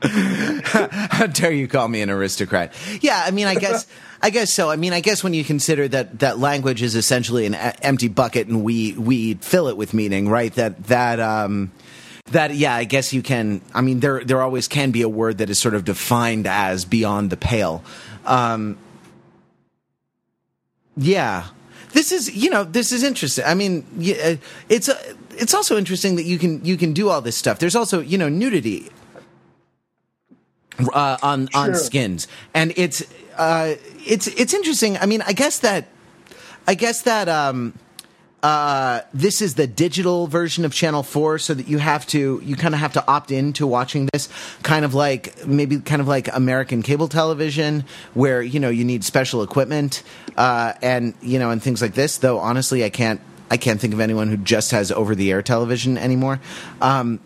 [0.64, 3.88] how dare you call me an aristocrat yeah i mean i guess
[4.22, 7.48] i guess so i mean i guess when you consider that that language is essentially
[7.48, 11.72] an empty bucket and we we fill it with meaning right that that um
[12.32, 15.38] that yeah i guess you can i mean there there always can be a word
[15.38, 17.84] that is sort of defined as beyond the pale.
[18.26, 18.78] Um
[20.98, 21.48] yeah.
[21.92, 23.46] This is you know this is interesting.
[23.46, 23.86] I mean
[24.24, 24.36] uh,
[24.70, 24.98] it's a,
[25.38, 27.60] it's also interesting that you can you can do all this stuff.
[27.60, 28.90] There's also you know nudity
[30.94, 33.04] uh, on on skins, and it's
[33.38, 34.98] uh, it's it's interesting.
[34.98, 35.88] I mean, I guess that
[36.68, 37.74] I guess that um,
[38.44, 42.56] uh, this is the digital version of Channel Four, so that you have to you
[42.56, 44.30] kind of have to opt in to watching this,
[44.62, 49.04] kind of like maybe kind of like American cable television, where you know you need
[49.04, 50.04] special equipment
[50.38, 52.20] uh, and you know and things like this.
[52.20, 55.42] Though honestly, I can't I can't think of anyone who just has over the air
[55.42, 56.40] television anymore.
[56.80, 57.20] Um,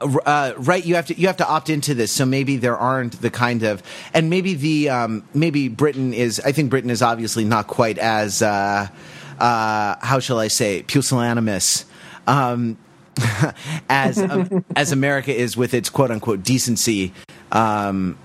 [0.00, 3.20] uh, right you have to you have to opt into this so maybe there aren't
[3.22, 7.44] the kind of and maybe the um, maybe britain is i think britain is obviously
[7.44, 8.86] not quite as uh,
[9.38, 11.84] uh, how shall i say pusillanimous
[12.26, 12.76] um,
[13.88, 17.12] as um, as america is with its quote unquote decency
[17.52, 18.18] um,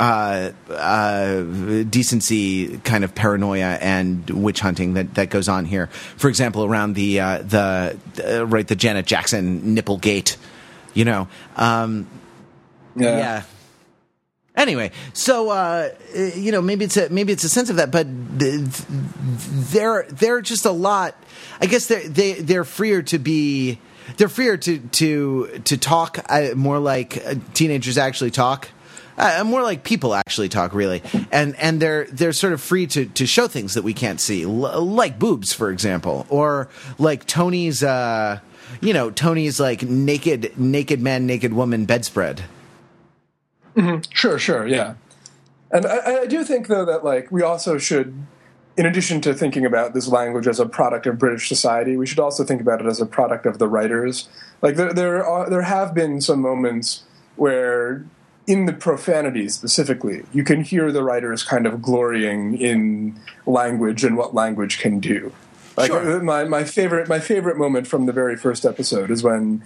[0.00, 1.42] uh, uh,
[1.84, 5.86] decency kind of paranoia and witch hunting that, that goes on here.
[6.16, 10.36] For example, around the uh, the uh, right the Janet Jackson nipple gate,
[10.94, 11.28] you know.
[11.56, 12.08] Um,
[12.96, 13.42] yeah.
[14.56, 18.06] Anyway, so uh, you know maybe it's a maybe it's a sense of that, but
[18.38, 18.86] th- th-
[19.72, 21.16] they're they're just a lot.
[21.60, 23.80] I guess they're they they're freer to be
[24.16, 28.68] they're freer to to to talk uh, more like uh, teenagers actually talk.
[29.16, 33.06] Uh, more like people actually talk, really, and and they're they're sort of free to,
[33.06, 34.50] to show things that we can't see, L-
[34.84, 38.40] like boobs, for example, or like Tony's, uh,
[38.80, 42.42] you know, Tony's like naked naked man, naked woman bedspread.
[43.76, 44.10] Mm-hmm.
[44.12, 44.94] Sure, sure, yeah.
[45.70, 48.14] And I, I do think, though, that like we also should,
[48.76, 52.20] in addition to thinking about this language as a product of British society, we should
[52.20, 54.28] also think about it as a product of the writers.
[54.62, 57.02] Like there, there are there have been some moments
[57.36, 58.04] where,
[58.46, 64.16] in the profanity specifically, you can hear the writers kind of glorying in language and
[64.16, 65.32] what language can do.
[65.76, 66.18] Like Sure.
[66.18, 69.62] uh, my, my favorite my favorite moment from the very first episode is when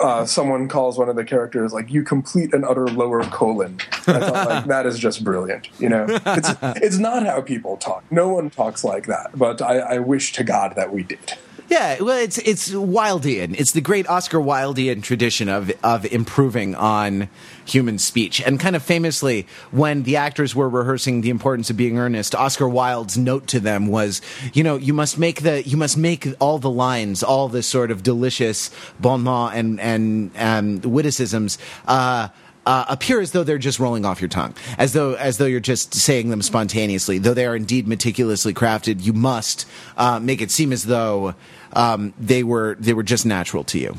[0.00, 3.78] uh, someone calls one of the characters like you complete an utter lower colon.
[4.06, 5.68] I thought like that is just brilliant.
[5.78, 6.50] You know, it's
[6.82, 8.04] it's not how people talk.
[8.10, 9.30] No one talks like that.
[9.36, 11.34] But I, I wish to God that we did.
[11.68, 13.54] Yeah, well, it's it's Wildian.
[13.58, 17.28] It's the great Oscar Wildean tradition of of improving on
[17.64, 18.40] human speech.
[18.40, 22.68] And kind of famously, when the actors were rehearsing the importance of being earnest, Oscar
[22.68, 24.20] Wilde's note to them was,
[24.52, 27.90] you know, you must make the you must make all the lines, all the sort
[27.90, 31.58] of delicious bon mot and and um, witticisms.
[31.86, 32.28] Uh,
[32.66, 35.60] uh, appear as though they're just rolling off your tongue, as though as though you're
[35.60, 37.18] just saying them spontaneously.
[37.18, 41.34] Though they are indeed meticulously crafted, you must uh, make it seem as though
[41.74, 43.96] um, they were they were just natural to you.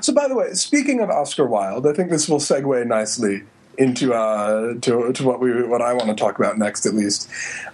[0.00, 3.42] So, by the way, speaking of Oscar Wilde, I think this will segue nicely
[3.78, 7.28] into uh, to to what we what I want to talk about next, at least.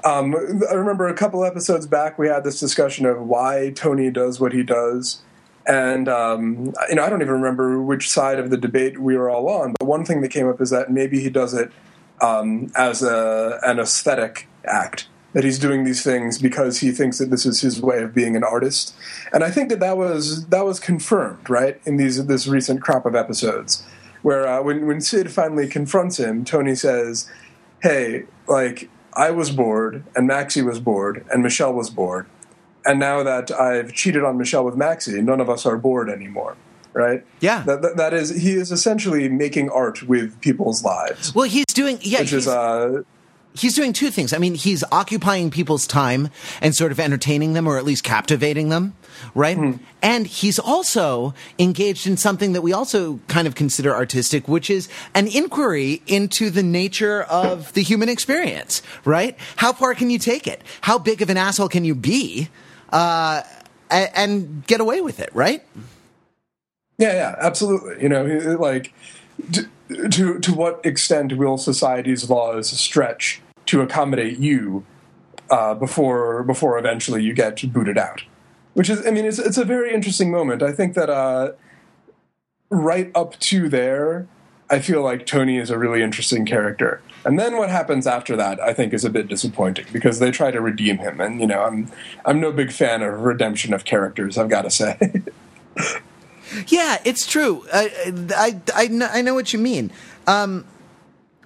[0.04, 0.34] Um,
[0.70, 4.52] I remember a couple episodes back we had this discussion of why Tony does what
[4.52, 5.22] he does,
[5.66, 9.30] and um, you know I don't even remember which side of the debate we were
[9.30, 9.74] all on.
[9.78, 11.70] But one thing that came up is that maybe he does it
[12.20, 17.30] um, as a an aesthetic act that he's doing these things because he thinks that
[17.30, 18.94] this is his way of being an artist.
[19.32, 23.06] And I think that that was that was confirmed, right, in these this recent crop
[23.06, 23.82] of episodes,
[24.22, 27.30] where uh, when when Sid finally confronts him, Tony says,
[27.82, 32.26] "Hey, like I was bored, and Maxxie was bored, and Michelle was bored,
[32.84, 36.56] and now that I've cheated on Michelle with Maxxie, none of us are bored anymore."
[36.94, 37.24] Right?
[37.40, 37.62] Yeah.
[37.62, 41.96] That, that, that is, he is essentially making art with people's lives, Well, he's doing
[42.02, 42.20] yeah.
[42.20, 43.02] which he's- is uh,
[43.54, 44.32] he's doing two things.
[44.32, 46.28] I mean, he's occupying people's time
[46.60, 48.94] and sort of entertaining them or at least captivating them,
[49.34, 49.78] right?
[50.02, 54.88] And he's also engaged in something that we also kind of consider artistic, which is
[55.14, 59.36] an inquiry into the nature of the human experience, right?
[59.56, 60.62] How far can you take it?
[60.80, 62.48] How big of an asshole can you be?
[62.90, 63.42] Uh,
[63.90, 65.62] a- and get away with it, right?
[66.98, 68.02] Yeah, yeah, absolutely.
[68.02, 68.24] You know,
[68.60, 68.92] like
[69.52, 69.68] to
[70.10, 74.84] to, to what extent will society's laws stretch to accommodate you
[75.50, 78.22] uh, before before eventually you get booted out?
[78.74, 80.62] Which is, I mean, it's it's a very interesting moment.
[80.62, 81.52] I think that uh,
[82.70, 84.26] right up to there,
[84.70, 87.02] I feel like Tony is a really interesting character.
[87.24, 90.50] And then what happens after that, I think, is a bit disappointing because they try
[90.50, 91.90] to redeem him, and you know, I'm
[92.24, 94.38] I'm no big fan of redemption of characters.
[94.38, 95.22] I've got to say.
[96.68, 97.66] Yeah, it's true.
[97.72, 99.90] I, I, I, I know what you mean.
[100.26, 100.64] Um,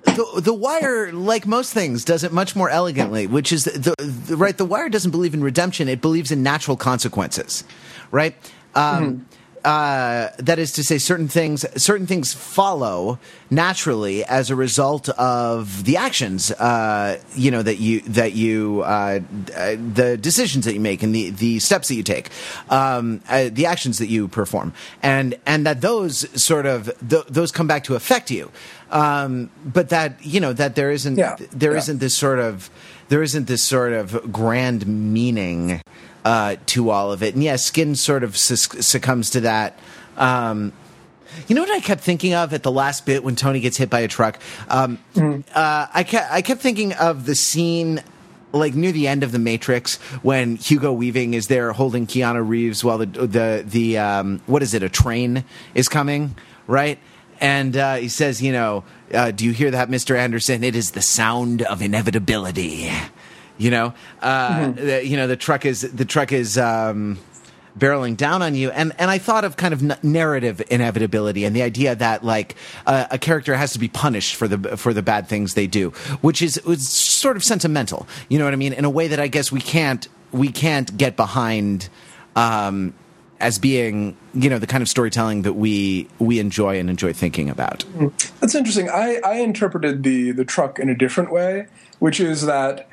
[0.04, 4.36] the, the Wire, like most things, does it much more elegantly, which is the, the
[4.36, 4.56] right.
[4.56, 7.64] The Wire doesn't believe in redemption; it believes in natural consequences,
[8.10, 8.34] right?
[8.74, 9.26] Um,
[9.66, 13.18] uh, that is to say, certain things certain things follow
[13.50, 19.18] naturally as a result of the actions, uh, you know, that you that you uh,
[19.56, 22.30] uh, the decisions that you make and the the steps that you take,
[22.70, 27.50] um, uh, the actions that you perform, and and that those sort of th- those
[27.50, 28.50] come back to affect you,
[28.90, 31.78] um, but that you know that there isn't Yeah, there yeah.
[31.78, 32.70] not this sort of
[33.08, 35.80] there isn't this sort of grand meaning
[36.24, 37.34] uh, to all of it.
[37.34, 39.78] And yes, Skin sort of succumbs to that.
[40.16, 40.72] Um,
[41.48, 43.90] you know what I kept thinking of at the last bit when Tony gets hit
[43.90, 44.40] by a truck?
[44.68, 48.02] Um, uh, I, kept, I kept thinking of the scene
[48.52, 52.82] like near the end of the Matrix when Hugo Weaving is there holding Keanu Reeves
[52.82, 56.34] while the the the um, what is it a train is coming
[56.66, 56.98] right
[57.40, 60.16] and uh, he says you know uh, do you hear that Mr.
[60.16, 60.64] Anderson?
[60.64, 62.90] It is the sound of inevitability.
[63.58, 67.18] You know uh, the, you know the truck is the truck is um,
[67.78, 68.70] barreling down on you.
[68.70, 72.56] And and I thought of kind of n- narrative inevitability and the idea that like
[72.86, 75.90] uh, a character has to be punished for the for the bad things they do
[76.20, 78.06] which is was sort of sentimental.
[78.28, 78.72] You know what I mean?
[78.72, 81.88] In a way that I guess we can't we can't get behind
[82.34, 82.94] um,
[83.40, 87.50] as being you know the kind of storytelling that we we enjoy and enjoy thinking
[87.50, 88.12] about mm.
[88.40, 88.88] That's interesting.
[88.88, 91.66] I, I interpreted the the truck in a different way,
[91.98, 92.88] which is that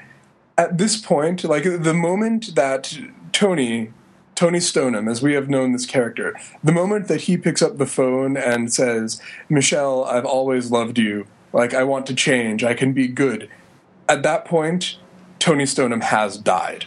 [0.57, 2.97] at this point, like the moment that
[3.31, 3.91] Tony
[4.35, 7.85] Tony Stonem, as we have known this character, the moment that he picks up the
[7.85, 11.27] phone and says, "Michelle, I've always loved you.
[11.53, 12.63] Like I want to change.
[12.63, 13.49] I can be good."
[14.09, 14.97] At that point,
[15.39, 16.85] Tony Stonem has died.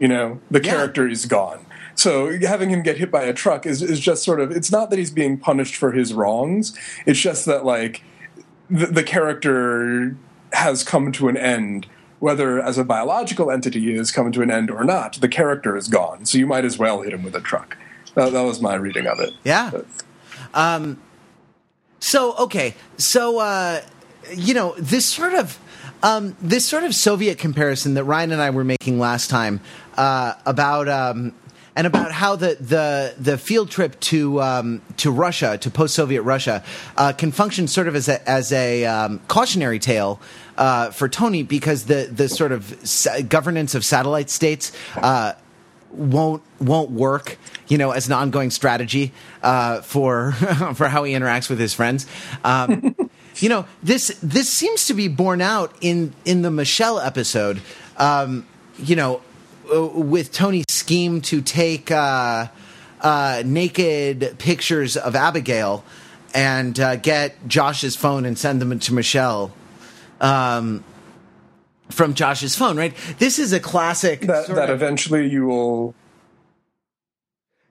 [0.00, 0.72] You know, the Yeah.
[0.72, 1.63] character is gone.
[1.96, 4.90] So having him get hit by a truck is, is just sort of it's not
[4.90, 6.76] that he's being punished for his wrongs.
[7.06, 8.02] It's just that like
[8.68, 10.16] the, the character
[10.52, 11.86] has come to an end,
[12.20, 15.14] whether as a biological entity has come to an end or not.
[15.14, 17.76] The character is gone, so you might as well hit him with a truck.
[18.14, 19.32] That, that was my reading of it.
[19.44, 19.70] Yeah.
[19.72, 19.86] But-
[22.00, 23.80] So okay, so uh,
[24.34, 25.58] you know this sort of
[26.02, 29.60] um, this sort of Soviet comparison that Ryan and I were making last time
[29.96, 31.34] uh, about um,
[31.76, 36.22] and about how the the, the field trip to um, to Russia to post Soviet
[36.22, 36.62] Russia
[36.96, 40.20] uh, can function sort of as a as a um, cautionary tale.
[40.56, 45.32] Uh, for Tony, because the the sort of sa- governance of satellite states uh,
[45.90, 49.12] won't won't work, you know, as an ongoing strategy
[49.42, 50.32] uh, for
[50.74, 52.06] for how he interacts with his friends.
[52.44, 52.94] Um,
[53.36, 57.60] you know, this this seems to be borne out in in the Michelle episode.
[57.96, 58.46] Um,
[58.78, 59.22] you know,
[59.94, 62.46] with Tony's scheme to take uh,
[63.00, 65.84] uh, naked pictures of Abigail
[66.34, 69.52] and uh, get Josh's phone and send them to Michelle.
[70.20, 70.84] Um,
[71.90, 72.94] from Josh's phone, right?
[73.18, 74.22] This is a classic.
[74.22, 75.94] That, that of- eventually you will.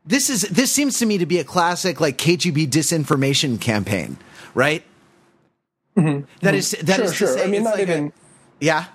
[0.05, 4.17] this is this seems to me to be a classic like KGB disinformation campaign,
[4.53, 4.83] right?
[5.95, 7.27] That is that sure, is to sure.
[7.37, 8.13] say I mean, not like a- even
[8.59, 8.85] yeah,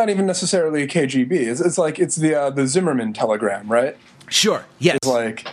[0.00, 1.30] not even necessarily a KGB.
[1.30, 3.96] It's, it's like it's the uh, the Zimmermann telegram, right?
[4.30, 5.46] sure, yes, It's like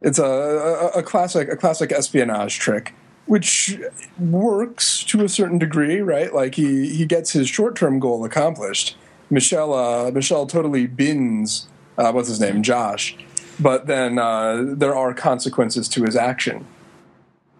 [0.00, 2.94] it's a, a a classic a classic espionage trick,
[3.26, 3.78] which
[4.18, 6.32] works to a certain degree, right?
[6.32, 8.96] Like he he gets his short term goal accomplished.
[9.28, 11.68] Michelle uh, Michelle totally bins
[11.98, 13.16] uh, what's his name Josh,
[13.58, 16.64] but then uh, there are consequences to his action.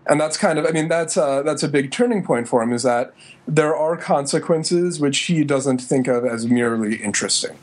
[0.08, 2.72] And that's kind of, I mean, that's a, that's a big turning point for him
[2.72, 3.12] is that
[3.46, 7.56] there are consequences which he doesn't think of as merely interesting.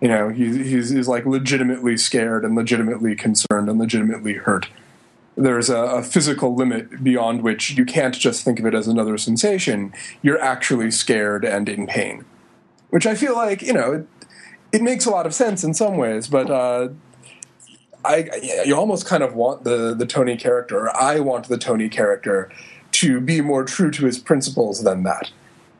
[0.00, 4.68] You know he's, he's he's like legitimately scared and legitimately concerned and legitimately hurt.
[5.36, 9.18] There's a, a physical limit beyond which you can't just think of it as another
[9.18, 9.92] sensation.
[10.22, 12.24] You're actually scared and in pain.
[12.88, 14.08] Which i feel like you know it,
[14.72, 16.88] it makes a lot of sense in some ways but uh
[18.04, 20.80] I, you almost kind of want the the Tony character.
[20.80, 22.50] Or I want the Tony character
[22.92, 25.30] to be more true to his principles than that.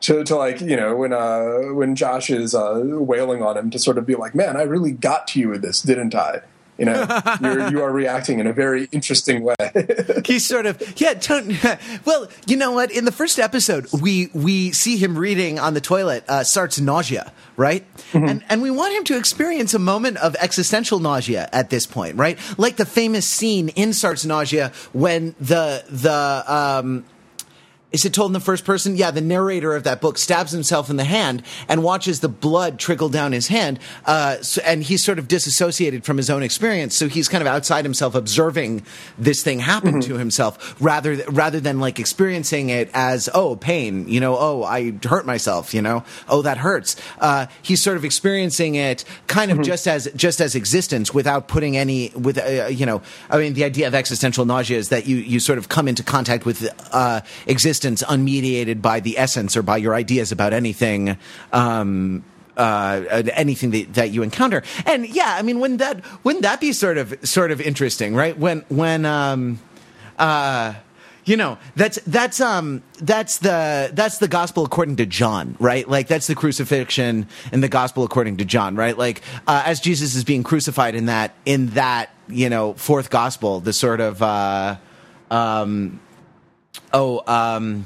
[0.01, 3.79] To, to like you know when uh, when Josh is uh, wailing on him to
[3.79, 6.41] sort of be like, man, I really got to you with this, didn't I?
[6.81, 9.55] You know, you're, you are reacting in a very interesting way.
[10.25, 11.13] he's sort of yeah.
[12.05, 12.89] Well, you know what?
[12.89, 17.31] In the first episode, we we see him reading on the toilet uh, Sartre's nausea,
[17.55, 17.85] right?
[18.13, 22.15] And and we want him to experience a moment of existential nausea at this point,
[22.15, 22.39] right?
[22.57, 27.05] Like the famous scene in Sartre's nausea when the the um,
[27.91, 28.95] is it told in the first person?
[28.95, 32.79] Yeah, the narrator of that book stabs himself in the hand and watches the blood
[32.79, 36.95] trickle down his hand, uh, so, and he's sort of disassociated from his own experience.
[36.95, 38.83] So he's kind of outside himself, observing
[39.17, 44.19] this thing happen to himself, rather rather than like experiencing it as oh pain, you
[44.19, 46.95] know, oh I hurt myself, you know, oh that hurts.
[47.19, 51.75] Uh, he's sort of experiencing it kind of just as just as existence without putting
[51.75, 53.01] any with uh, you know.
[53.29, 56.03] I mean, the idea of existential nausea is that you you sort of come into
[56.03, 57.21] contact with uh,
[57.81, 61.17] unmediated by the essence or by your ideas about anything.
[61.51, 62.23] Um,
[62.57, 66.73] uh, anything that, that you encounter, and yeah, I mean, wouldn't that wouldn't that be
[66.73, 68.37] sort of sort of interesting, right?
[68.37, 69.59] When when um,
[70.19, 70.75] uh,
[71.25, 75.87] you know that's that's um that's the that's the gospel according to John, right?
[75.87, 78.97] Like that's the crucifixion in the gospel according to John, right?
[78.97, 83.59] Like uh, as Jesus is being crucified in that in that you know fourth gospel,
[83.59, 84.77] the sort of uh,
[85.29, 85.99] um,
[86.93, 87.85] oh um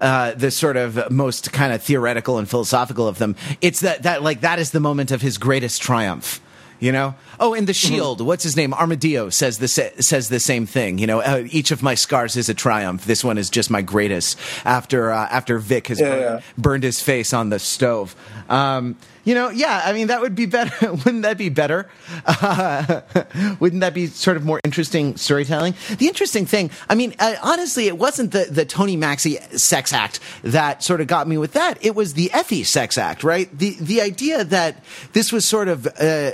[0.00, 3.36] uh, the sort of most kind of theoretical and philosophical of them.
[3.60, 6.40] It's that that like that is the moment of his greatest triumph.
[6.80, 7.14] You know.
[7.38, 8.72] Oh, in the Shield, what's his name?
[8.74, 10.98] Armadillo says the says the same thing.
[10.98, 13.04] You know, uh, each of my scars is a triumph.
[13.04, 14.38] This one is just my greatest.
[14.64, 16.40] After uh, after Vic has Yeah, burned, yeah.
[16.58, 18.16] burned his face on the stove.
[18.48, 19.82] Um, you know, yeah.
[19.84, 20.92] I mean, that would be better.
[21.04, 21.88] Wouldn't that be better?
[22.24, 23.02] Uh,
[23.60, 25.74] wouldn't that be sort of more interesting storytelling?
[25.98, 30.20] The interesting thing, I mean, uh, honestly, it wasn't the the Tony Maxxie sex act
[30.42, 31.84] that sort of got me with that.
[31.84, 33.46] It was the Effy sex act, right?
[33.56, 36.30] The the idea that this was sort of uh,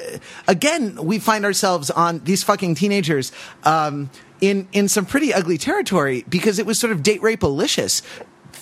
[0.47, 3.33] again, we find ourselves on these fucking teenagers.
[3.65, 8.03] Um, in, in some pretty ugly territory because it was sort of date rape alicious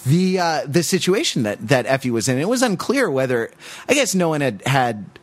[0.06, 2.38] the uh, the situation that that Effy was in.
[2.38, 3.50] It was unclear whether
[3.88, 5.18] I guess no one had had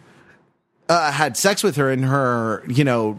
[0.89, 3.18] uh, had sex with her in her you know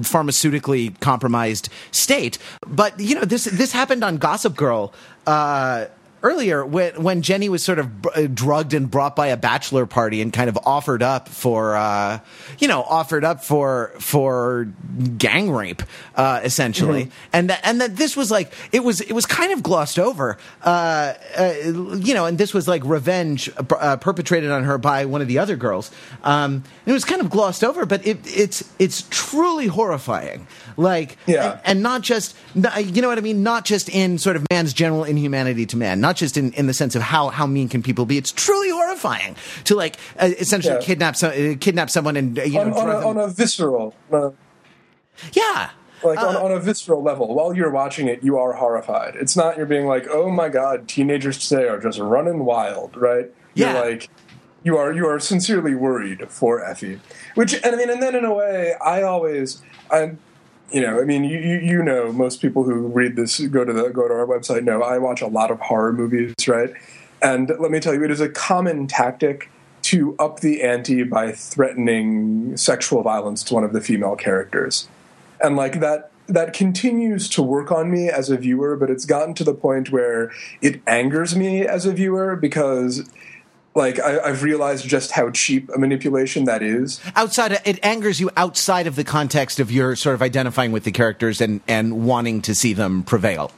[0.00, 2.38] pharmaceutically compromised state.
[2.66, 4.92] But you know this this happened on Gossip Girl.
[5.26, 5.86] Uh,
[6.22, 10.20] Earlier, when when Jenny was sort of uh, drugged and brought by a bachelor party
[10.20, 12.20] and kind of offered up for, uh,
[12.58, 14.68] you know, offered up for for
[15.16, 15.82] gang rape,
[16.16, 19.62] uh, essentially, and that and that this was like it was it was kind of
[19.62, 21.54] glossed over, uh, uh,
[21.96, 25.38] you know, and this was like revenge uh, perpetrated on her by one of the
[25.38, 25.90] other girls.
[26.22, 30.46] Um, it was kind of glossed over, but it, it's it's truly horrifying.
[30.80, 31.52] Like, Yeah.
[31.52, 33.42] and, and not just, you know what I mean?
[33.42, 36.72] Not just in sort of man's general inhumanity to man, not just in, in the
[36.72, 38.16] sense of how, how mean can people be.
[38.16, 40.80] It's truly horrifying to like uh, essentially Yeah.
[40.80, 43.94] kidnap some, uh, kidnap someone and uh, you know on, on, a, on a visceral,
[44.10, 44.30] uh,
[45.34, 45.70] yeah.
[46.02, 47.34] like on, Uh, on a visceral level.
[47.34, 49.16] While you're watching it, you are horrified.
[49.16, 53.26] It's not you're being like, oh my god, teenagers today are just running wild, right?
[53.54, 53.72] Yeah.
[53.74, 54.08] You're like,
[54.62, 57.00] you are you are sincerely worried for Effy.
[57.34, 59.60] Which and I mean, and then in a way, I always
[59.90, 60.12] I.
[60.70, 63.88] You know, I mean, you, you know, most people who read this go to the
[63.88, 66.72] go to our website know I watch a lot of horror movies, right?
[67.22, 69.50] And let me tell you, it is a common tactic
[69.82, 74.88] to up the ante by threatening sexual violence to one of the female characters
[75.40, 79.34] and like that that continues to work on me as a viewer but it's gotten
[79.34, 80.30] to the point where
[80.62, 83.08] it angers me as a viewer because
[83.74, 87.00] like I, i've realized just how cheap a manipulation that is.
[87.14, 90.84] Outside of, it angers you outside of the context of your sort of identifying with
[90.84, 93.52] the characters and and wanting to see them prevail.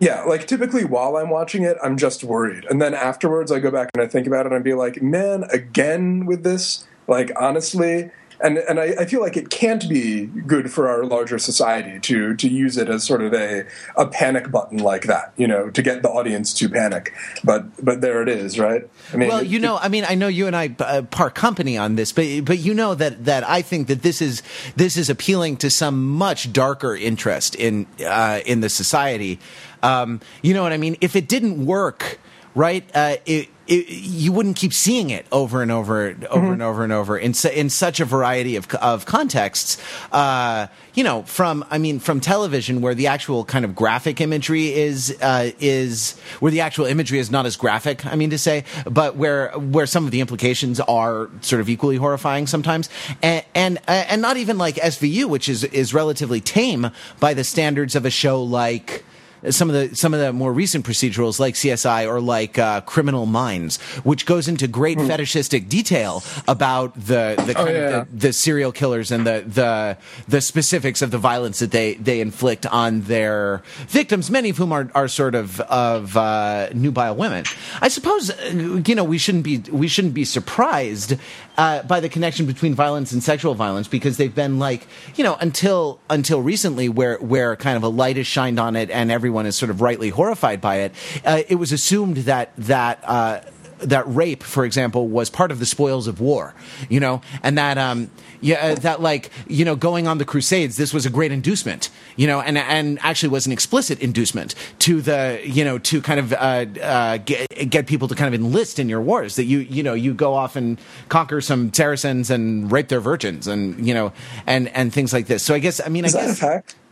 [0.00, 2.64] Yeah like typically while i'm watching it i'm just worried.
[2.68, 5.02] And then afterwards i go back and i think about it and i be like
[5.02, 6.86] man again with this?
[7.06, 8.10] Like honestly
[8.40, 12.34] and and I, I feel like it can't be good for our larger society to
[12.36, 13.66] to use it as sort of a
[13.96, 17.12] a panic button like that, you know, to get the audience to panic.
[17.44, 18.88] But but there it is, right?
[19.12, 21.34] I mean, well it- you know i mean i know you and i uh, part
[21.34, 24.42] company on this but but you know that that i think that this is
[24.76, 29.38] this is appealing to some much darker interest in uh in the society
[29.82, 32.18] um you know what i mean if it didn't work
[32.54, 36.84] right uh it it, you wouldn't keep seeing it over and over, over and over
[36.84, 39.76] and over in su- in such a variety of of contexts.
[40.10, 44.72] Uh, you know, from I mean, from television where the actual kind of graphic imagery
[44.72, 48.06] is uh, is where the actual imagery is not as graphic.
[48.06, 51.96] I mean to say, but where where some of the implications are sort of equally
[51.96, 52.88] horrifying sometimes,
[53.22, 56.90] and and, and not even like SVU, which is is relatively tame
[57.20, 59.04] by the standards of a show like
[59.50, 63.26] some of the some of the more recent procedurals like CSI or like uh, Criminal
[63.26, 68.00] Minds, which goes into great fetishistic detail about the the kind yeah.
[68.00, 71.94] of the, the serial killers and the the the specifics of the violence that they
[71.94, 77.14] they inflict on their victims, many of whom are are sort of of uh, nubile
[77.14, 77.44] women.
[77.80, 81.16] I suppose uh, you know we shouldn't be we shouldn't be surprised
[81.58, 84.86] uh, by the connection between violence and sexual violence because they've been like
[85.16, 88.88] you know until until recently where where kind of a light is shined on it
[88.90, 90.92] and everyone is sort of rightly horrified by it.
[91.24, 93.00] Uh, it was assumed that that.
[93.04, 93.40] Uh,
[93.80, 96.54] that rape, for example, was part of the spoils of war,
[96.88, 98.10] you know, and that, um,
[98.40, 101.90] yeah, uh, that like, you know, going on the Crusades, this was a great inducement,
[102.16, 106.20] you know, and and actually was an explicit inducement to the, you know, to kind
[106.20, 109.36] of uh, uh, get, get people to kind of enlist in your wars.
[109.36, 113.46] That you, you know, you go off and conquer some Saracens and rape their virgins,
[113.46, 114.12] and you know,
[114.46, 115.42] and and things like this.
[115.42, 116.40] So I guess, I mean, is I that a guess.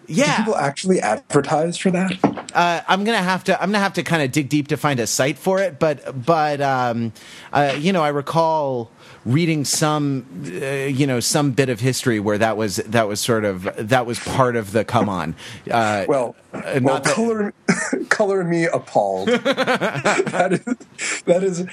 [0.09, 0.37] Yeah.
[0.39, 2.13] Do people actually advertise for that?
[2.55, 3.61] Uh, I'm gonna have to.
[3.61, 5.79] I'm gonna have to kind of dig deep to find a site for it.
[5.79, 7.13] But but um,
[7.53, 8.91] uh, you know, I recall
[9.25, 10.25] reading some
[10.63, 14.07] uh, you know some bit of history where that was that was sort of that
[14.07, 15.35] was part of the come on.
[15.71, 17.53] Uh, Well, uh, well, not that- color
[18.09, 19.29] color me appalled.
[19.29, 21.67] that is that is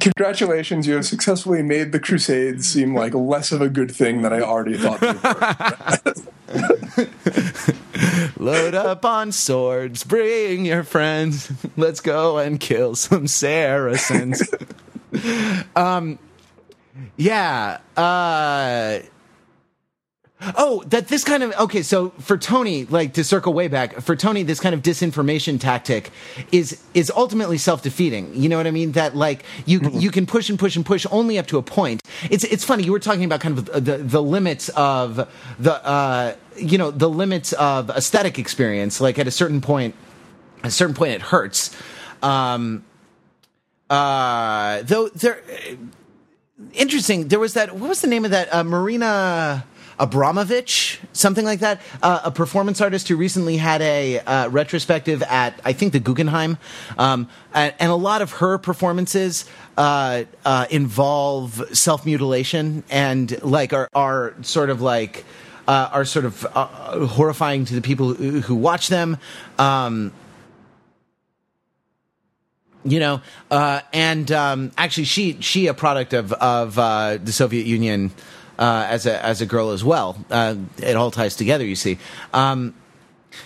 [0.00, 0.86] congratulations.
[0.86, 4.40] You have successfully made the Crusades seem like less of a good thing than I
[4.40, 6.14] already thought they were.
[8.38, 11.52] load up on swords, bring your friends.
[11.76, 14.42] Let's go and kill some Saracens.
[15.76, 16.18] um,
[17.16, 17.78] yeah.
[17.96, 19.00] Uh,
[20.54, 21.80] Oh, that this kind of okay.
[21.82, 26.10] So for Tony, like to circle way back, for Tony, this kind of disinformation tactic
[26.52, 28.34] is is ultimately self defeating.
[28.34, 28.92] You know what I mean?
[28.92, 32.02] That like you you can push and push and push only up to a point.
[32.30, 32.84] It's it's funny.
[32.84, 35.26] You were talking about kind of the the limits of
[35.58, 39.00] the uh, you know the limits of aesthetic experience.
[39.00, 39.94] Like at a certain point,
[40.58, 41.74] at a certain point, it hurts.
[42.22, 42.84] Um,
[43.88, 45.42] uh, though there
[46.74, 47.28] interesting.
[47.28, 47.74] There was that.
[47.74, 48.52] What was the name of that?
[48.52, 49.64] Uh, Marina
[49.98, 51.80] Abramović, something like that.
[52.02, 56.58] Uh, a performance artist who recently had a uh, retrospective at I think the Guggenheim,
[56.98, 59.46] um, and, a lot of her performances
[59.78, 65.24] uh, uh, involve self mutilation and like are are sort of like.
[65.68, 69.18] Uh, are sort of uh, horrifying to the people who, who watch them.
[69.58, 70.12] Um,
[72.84, 73.20] you know,
[73.50, 78.12] and um, actually, she she a product of of the Soviet Union
[78.58, 80.16] uh, as a as a girl as well.
[80.30, 81.98] Uh, it all ties together, you see.
[82.32, 82.74] Um,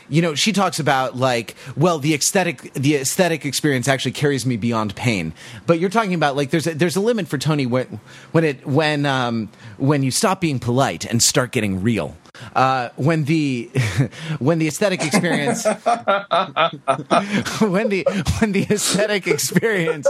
[0.08, 4.56] you know, she talks about like, well, the aesthetic the aesthetic experience actually carries me
[4.56, 5.32] beyond pain.
[5.66, 8.00] But you're talking about like there's a, there's a limit for Tony when
[8.32, 12.16] when it when um, when you stop being polite and start getting real.
[12.54, 13.70] uh, when the
[14.38, 15.64] when the aesthetic experience
[17.60, 18.04] when the
[18.38, 20.06] when the aesthetic experience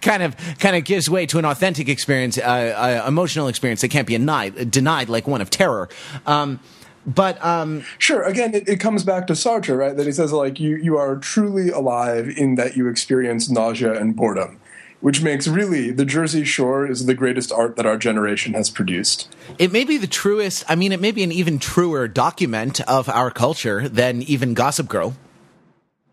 [0.00, 3.88] kind of kind of gives way to an authentic experience, uh, uh, emotional experience that
[3.88, 5.88] can't be denied, denied like one of terror.
[6.26, 6.60] Um,
[7.06, 9.96] but um, sure, again, it, it, comes back to Sartre, right?
[9.96, 14.14] That he says like you you are truly alive in that you experience nausea and
[14.14, 14.60] boredom
[15.00, 19.34] which makes really the Jersey Shore is the greatest art that our generation has produced.
[19.58, 23.08] It may be the truest, I mean, it may be an even truer document of
[23.08, 25.14] our culture than even Gossip Girl.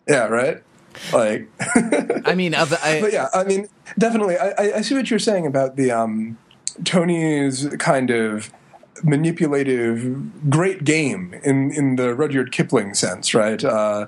[0.07, 0.61] Yeah, right?
[1.11, 1.49] Like,
[2.25, 3.67] I mean, of, I, but yeah, I mean,
[3.97, 4.37] definitely.
[4.37, 6.37] I, I see what you're saying about the um,
[6.83, 8.51] Tony's kind of
[9.03, 13.63] manipulative, great game in in the Rudyard Kipling sense, right?
[13.63, 14.07] Uh,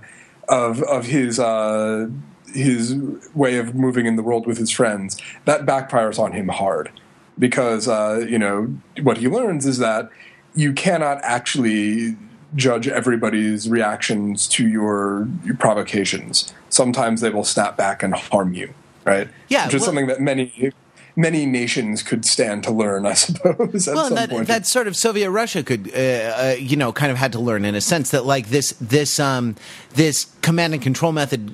[0.50, 2.10] of of his uh,
[2.54, 2.96] his
[3.34, 6.92] way of moving in the world with his friends, that backfires on him hard
[7.40, 10.10] because uh, you know what he learns is that
[10.56, 12.16] you cannot actually
[12.56, 16.54] judge everybody's reactions to your, your provocations.
[16.70, 18.74] Sometimes they will snap back and harm you,
[19.06, 19.28] right?
[19.50, 20.72] Yeah, which is well, something that many
[21.18, 23.88] many nations could stand to learn, I suppose.
[23.88, 27.34] well, that, that sort of Soviet Russia could, uh, uh, you know, kind of had
[27.34, 29.56] to learn in a sense that like this this um,
[29.96, 31.52] this command and control method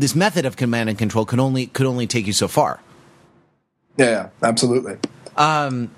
[0.00, 2.80] this method of command and control could only could only take you so far.
[3.96, 4.98] Yeah, yeah absolutely.
[5.36, 5.90] Um,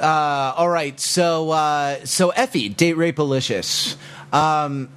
[0.00, 3.18] uh, all right, so uh, so Effy, date rape.
[4.32, 4.88] Um,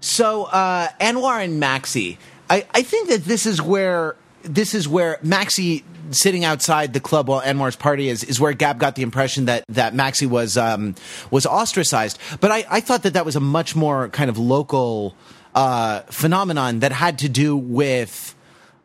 [0.00, 2.18] so uh, Anwar and Maxxie,
[2.48, 7.28] I, I think that this is where this is where Maxxie sitting outside the club
[7.28, 10.94] while Anwar's party is is where Gab got the impression that that Maxxie was um,
[11.30, 12.18] was ostracized.
[12.40, 15.14] But I, I thought that that was a much more kind of local
[15.54, 18.34] uh, phenomenon that had to do with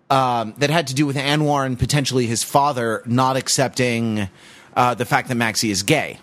[0.10, 4.30] um, that had to do with Anwar and potentially his father not accepting
[4.76, 6.20] uh, the fact that Maxxie is gay.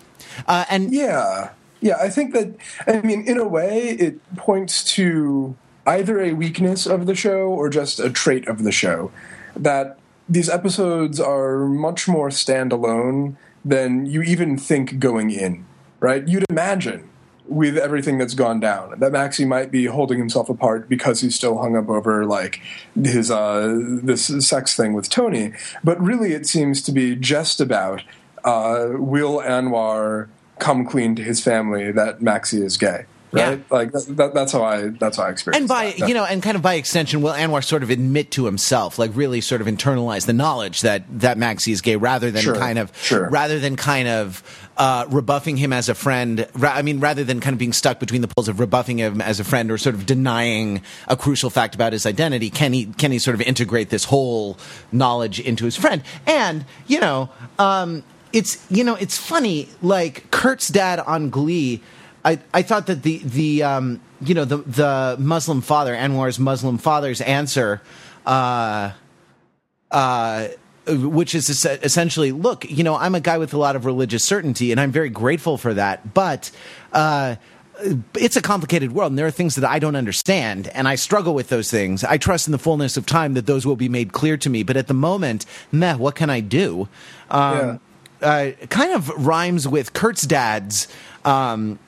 [0.47, 1.51] Uh, and yeah,
[1.81, 2.55] yeah, I think that
[2.87, 5.55] I mean, in a way, it points to
[5.85, 9.11] either a weakness of the show or just a trait of the show
[9.55, 9.97] that
[10.29, 15.65] these episodes are much more standalone than you even think going in.
[15.99, 16.27] Right?
[16.27, 17.09] You'd imagine
[17.45, 18.99] with everything that's gone down.
[18.99, 22.61] That Maxxie might be holding himself apart because he's still hung up over like
[22.95, 25.53] his uh, this sex thing with Tony.
[25.83, 28.03] But really, it seems to be just about
[28.43, 30.29] uh, will Anwar
[30.59, 33.59] come clean to his family that Maxxie is gay right?
[33.59, 33.63] Yeah.
[33.69, 35.57] Like that, that, that's how I that's how I experience.
[35.57, 35.61] It.
[35.61, 36.07] And by that.
[36.07, 39.11] you know, and kind of by extension, will Anwar sort of admit to himself, like
[39.13, 42.55] really sort of internalize the knowledge that that Maxxie is gay, rather than sure.
[42.55, 43.29] kind of sure.
[43.29, 46.47] rather than kind of uh, rebuffing him as a friend.
[46.53, 49.21] Ra- I mean, rather than kind of being stuck between the poles of rebuffing him
[49.21, 52.85] as a friend or sort of denying a crucial fact about his identity, can he
[52.85, 54.57] can he sort of integrate this whole
[54.91, 56.03] knowledge into his friend?
[56.25, 57.29] And you know.
[57.59, 58.03] Um,
[58.33, 61.81] it's you know it's funny like Kurt's dad on Glee
[62.23, 66.77] I, I thought that the the um, you know the the Muslim father Anwar's Muslim
[66.77, 67.81] father's answer,
[68.25, 68.91] uh,
[69.89, 70.47] uh,
[70.87, 74.71] which is essentially, look, you know, I'm a guy with a lot of religious certainty,
[74.71, 76.51] and I'm very grateful for that, but.
[76.93, 77.35] Uh,
[78.15, 81.33] it's a complicated world, and there are things that I don't understand, and I struggle
[81.33, 82.03] with those things.
[82.03, 84.61] I trust in the fullness of time that those will be made clear to me.
[84.61, 86.87] But at the moment, meh, what can I do?
[87.31, 87.79] Um,
[88.21, 88.27] yeah.
[88.27, 90.87] uh, kind of rhymes with Kurt's dad's
[91.25, 91.79] um,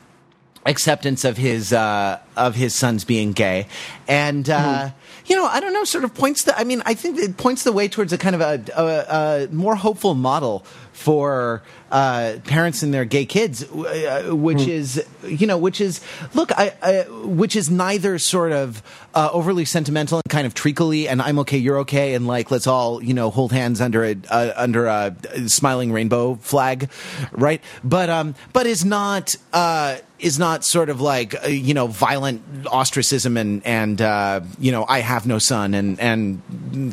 [0.65, 3.67] acceptance of his uh, of his sons being gay,
[4.07, 4.93] and uh, mm.
[5.25, 6.57] you know, I don't know, sort of points the.
[6.57, 9.47] I mean, I think it points the way towards a kind of a, a, a
[9.49, 11.63] more hopeful model for
[11.93, 14.67] uh, parents and their gay kids, uh, which mm.
[14.67, 16.01] is you know, which is
[16.33, 18.81] look, I, I which is neither sort of
[19.13, 22.65] uh, overly sentimental and kind of treacly, and I'm okay, you're okay, and like let's
[22.65, 25.15] all you know hold hands under a uh, under a
[25.45, 26.89] smiling rainbow flag,
[27.31, 27.61] right?
[27.83, 32.41] But um, but is not uh, is not sort of like uh, you know violent
[32.67, 36.41] ostracism and and uh, you know I have no son and and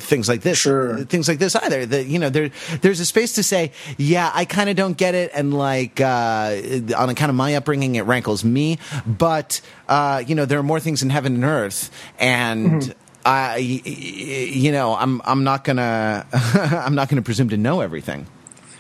[0.01, 1.05] things like this, sure.
[1.05, 1.87] things like this either.
[1.87, 2.51] That you know there
[2.83, 6.61] there's a space to say, yeah, I kind of don't get it, and like uh,
[6.97, 8.79] on account of my upbringing, it rankles me.
[9.07, 12.83] But uh, you know, there are more things in heaven and earth, and.
[12.83, 12.93] Mm-hmm.
[13.23, 18.27] I, you know, I'm I'm not gonna I'm not gonna presume to know everything.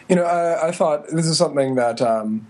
[0.08, 2.46] You know, I, I thought this is something that, um,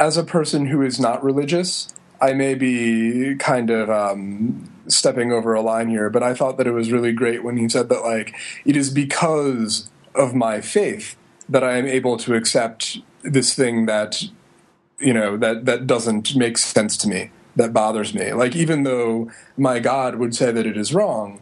[0.00, 5.54] as a person who is not religious, I may be kind of um, stepping over
[5.54, 8.02] a line here, but I thought that it was really great when he said that,
[8.02, 8.34] like,
[8.64, 11.16] it is because of my faith
[11.50, 14.24] that I am able to accept this thing that
[14.98, 18.32] you know that that doesn't make sense to me that bothers me.
[18.32, 21.40] Like even though my god would say that it is wrong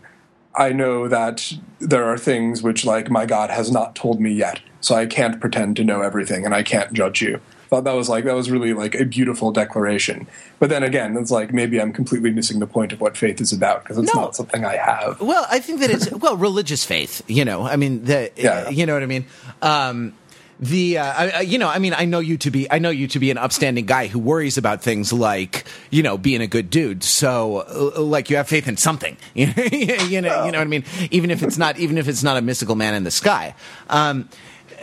[0.57, 4.61] i know that there are things which like my god has not told me yet.
[4.81, 8.09] So i can't pretend to know everything and i can't judge you thought that was
[8.09, 10.27] like that was really like a beautiful declaration.
[10.59, 13.53] But then again, it's like maybe I'm completely missing the point of what faith is
[13.53, 14.23] about because it's No.
[14.23, 15.21] not something I have.
[15.21, 17.23] Well, I think that it's well religious faith.
[17.29, 18.69] You know, I mean, the Yeah.
[18.71, 19.27] you know what I mean.
[19.63, 20.15] Um,
[20.61, 21.05] the uh,
[21.37, 23.31] I, you know, I mean, I know you to be I know you to be
[23.31, 27.05] an upstanding guy who worries about things like you know being a good dude.
[27.05, 29.17] So uh, like you have faith in something.
[29.35, 30.83] you know, you know what I mean.
[31.13, 33.55] Even if it's not even if it's not a mystical man in the sky.
[33.89, 34.29] Um,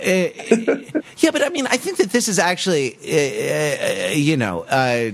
[1.18, 5.12] yeah, but I mean, I think that this is actually, uh, uh, you know, uh,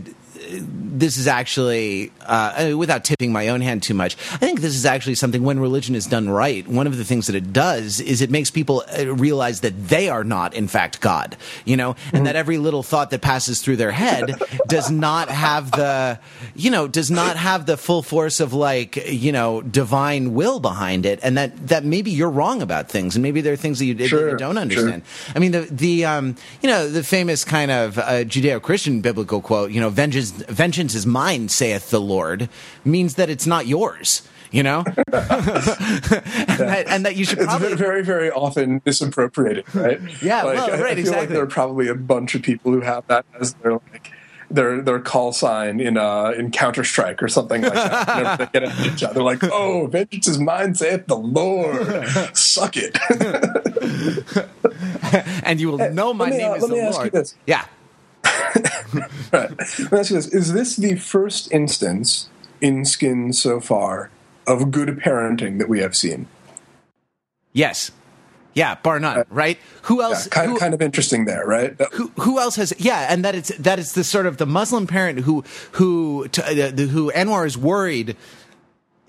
[0.51, 4.85] this is actually, uh, without tipping my own hand too much, I think this is
[4.85, 8.21] actually something when religion is done right, one of the things that it does is
[8.21, 12.25] it makes people uh, realize that they are not, in fact, God, you know, and
[12.25, 14.35] that every little thought that passes through their head
[14.67, 16.19] does not have the,
[16.55, 21.05] you know, does not have the full force of like, you know, divine will behind
[21.05, 21.19] it.
[21.23, 23.93] And that, that maybe you're wrong about things and maybe there are things that you,
[23.95, 24.61] that you don't sure.
[24.61, 25.03] understand.
[25.35, 29.71] I mean, the the um, you know the famous kind of uh, Judeo-Christian biblical quote,
[29.71, 32.49] you know, vengeance vengeance is mine, saith the Lord,
[32.85, 34.27] means that it's not yours.
[34.51, 40.01] You know, and, that, and that you should It's probably very, very often misappropriated, right?
[40.21, 42.73] Yeah, like, well, I- right, I, feel like there are probably a bunch of people
[42.73, 44.11] who have that as their like
[44.49, 48.39] their their call sign in uh in Counter Strike or something like that.
[48.39, 52.05] They get at each other, like, "Oh, vengeance is mine, saith the Lord.
[52.35, 52.97] Suck it."
[55.45, 56.99] and you will know my let me, name uh, is let the me ask you
[57.03, 57.11] Lord.
[57.13, 57.35] this.
[57.47, 57.65] Yeah.
[59.33, 59.51] right.
[59.79, 62.29] Let me ask you this: Is this the first instance
[62.61, 64.11] in Skin so far
[64.47, 66.27] of good parenting that we have seen?
[67.53, 67.91] Yes.
[68.53, 68.75] Yeah.
[68.75, 69.25] Bar none.
[69.29, 69.59] Right.
[69.83, 70.27] Who Yeah, else?
[70.27, 71.75] kind, who, kind of interesting there, right?
[71.93, 74.87] Who, who else has yeah and that it's that it's the sort of the muslim
[74.87, 75.43] parent who
[75.73, 78.15] who to, uh, the, who anwar is worried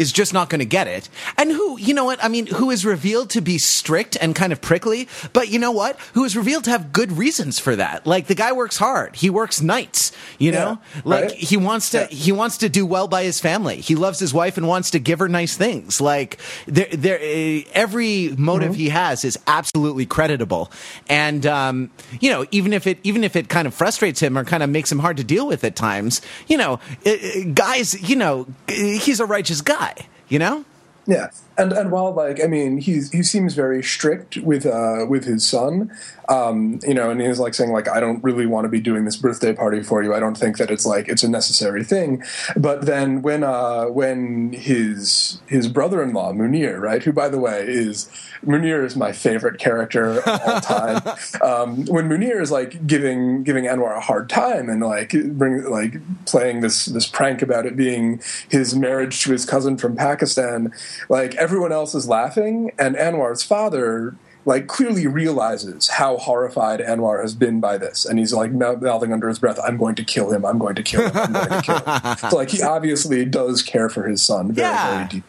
[0.03, 1.09] is just not going to get it.
[1.39, 4.53] And who you know what i mean who is revealed to be strict and kind
[4.53, 5.99] of prickly but you know what?
[6.15, 8.07] Who is revealed to have good reasons for that?
[8.07, 9.17] Like the guy works hard.
[9.17, 10.79] He works nights you know?
[10.95, 11.33] Yeah, like right?
[11.33, 12.07] he wants to Yeah.
[12.27, 13.77] he wants to do well by his family.
[13.81, 16.01] He loves his wife and wants to give her nice things.
[16.01, 18.79] Like there there uh, every motive Mm-hmm.
[18.81, 20.71] he has is absolutely creditable.
[21.09, 21.91] And um
[22.21, 24.71] you know even if it even if it kind of frustrates him or kind of
[24.71, 28.47] makes him hard to deal with at times you know uh, uh, guys you know
[28.69, 29.92] he's a righteous guy
[30.29, 30.65] you know?
[31.07, 35.25] Yeah, and and while like I mean he's he seems very strict with uh with
[35.25, 35.91] his son,
[36.29, 39.05] um you know, and he's like saying like I don't really want to be doing
[39.05, 40.15] this birthday party for you.
[40.15, 42.23] I don't think that it's like it's a necessary thing.
[42.57, 47.39] But then when uh when his his brother in law Munir, right, who by the
[47.39, 48.09] way is
[48.45, 51.03] Munir is my favorite character of all time.
[51.43, 55.95] um, when Munir is like giving giving Anwar a hard time and like bring like
[56.27, 60.73] playing this this prank about it being his marriage to his cousin from Pakistan,
[61.09, 64.15] like everyone else is laughing, and Anwar's father
[64.45, 69.29] like clearly realizes how horrified Anwar has been by this, and he's like mouthing under
[69.29, 70.45] his breath, "I'm going to kill him.
[70.45, 71.13] I'm going to kill him.
[71.15, 74.67] I'm going to kill him." so like he obviously does care for his son very
[74.69, 74.95] Yeah.
[74.97, 75.25] very deep,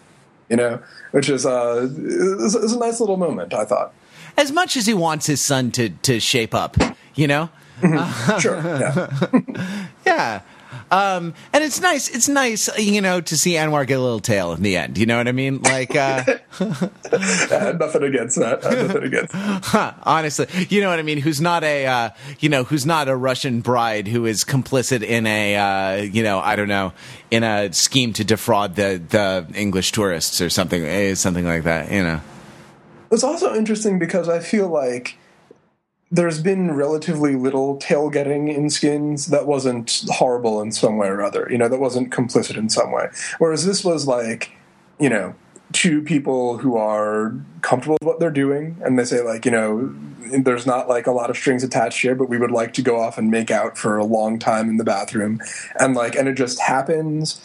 [0.49, 0.79] you know,
[1.11, 3.53] which is uh is, is a nice little moment.
[3.53, 3.93] I thought.
[4.37, 6.75] as much as he wants his son to to shape up
[7.13, 7.49] you know
[8.39, 8.57] Sure.
[8.57, 9.87] Yeah.
[10.05, 10.41] yeah
[10.93, 12.07] um, and it's nice.
[12.07, 14.99] It's nice, you know, to see Anwar get a little tail in the end.
[14.99, 15.59] You know what I mean?
[15.63, 16.23] Like, uh,
[16.59, 18.61] I had nothing against that.
[18.61, 19.33] Nothing against.
[19.33, 19.97] That.
[20.03, 21.17] honestly, you know what I mean?
[21.17, 25.25] Who's not a, uh, you know, who's not a Russian bride who is complicit in
[25.25, 26.93] a, uh, you know, I don't know,
[27.31, 31.91] in a scheme to defraud the the English tourists or something, eh, something like that.
[31.91, 32.21] You know?
[33.11, 35.17] It's also interesting because I feel like
[36.13, 41.47] there's been relatively little tailgetting in skins that wasn't horrible in some way or other.
[41.49, 43.09] You know, that wasn't complicit in some way.
[43.39, 44.51] Whereas this was like,
[44.99, 45.33] you know,
[45.71, 49.91] two people who are comfortable with what they're doing, and they say like, you know,
[50.37, 53.01] there's not like a lot of strings attached here, but we would like to go
[53.01, 55.41] off and make out for a long time in the bathroom,
[55.79, 57.41] and like, and it just happens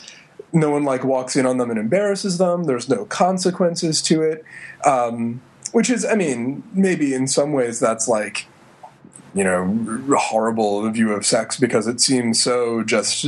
[0.52, 2.64] no one like walks in on them and embarrasses them.
[2.64, 4.44] There's no consequences to it,
[4.84, 5.42] um,
[5.72, 8.46] which is, I mean, maybe in some ways that's like,
[9.34, 9.66] you know,
[10.18, 13.26] horrible view of sex because it seems so just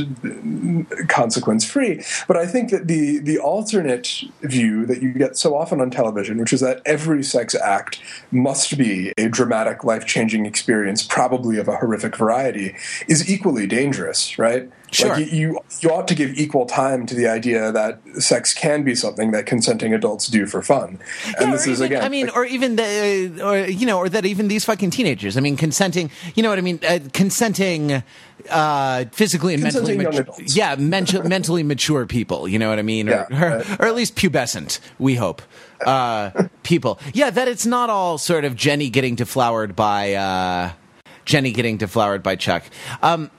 [1.07, 2.03] consequence free.
[2.27, 6.37] But I think that the the alternate view that you get so often on television,
[6.37, 7.99] which is that every sex act
[8.31, 12.75] must be a dramatic, life changing experience, probably of a horrific variety,
[13.07, 14.69] is equally dangerous, right?
[14.93, 15.15] Sure.
[15.15, 18.93] Like you, you ought to give equal time to the idea that sex can be
[18.93, 20.99] something that consenting adults do for fun.
[21.25, 23.97] And Yeah, this is even, again I mean, like- or even the, or you know,
[23.99, 25.37] or that even these fucking teenagers.
[25.37, 26.11] I mean, consenting.
[26.35, 26.79] You know what I mean?
[26.85, 28.03] Uh, consenting,
[28.49, 30.55] uh, physically and mentally, Consenting young matu- adults.
[30.57, 32.47] yeah, mental, mentally mature people.
[32.49, 33.07] You know what I mean?
[33.07, 33.79] Or, Yeah, or, right.
[33.79, 34.79] or at least pubescent.
[34.99, 35.41] We hope.
[35.85, 36.31] Uh,
[36.63, 36.99] people.
[37.13, 40.15] Yeah, that it's not all sort of Jenny getting deflowered by.
[40.15, 40.71] Uh,
[41.23, 42.63] Jenny getting deflowered by Chuck.
[43.01, 43.29] Um,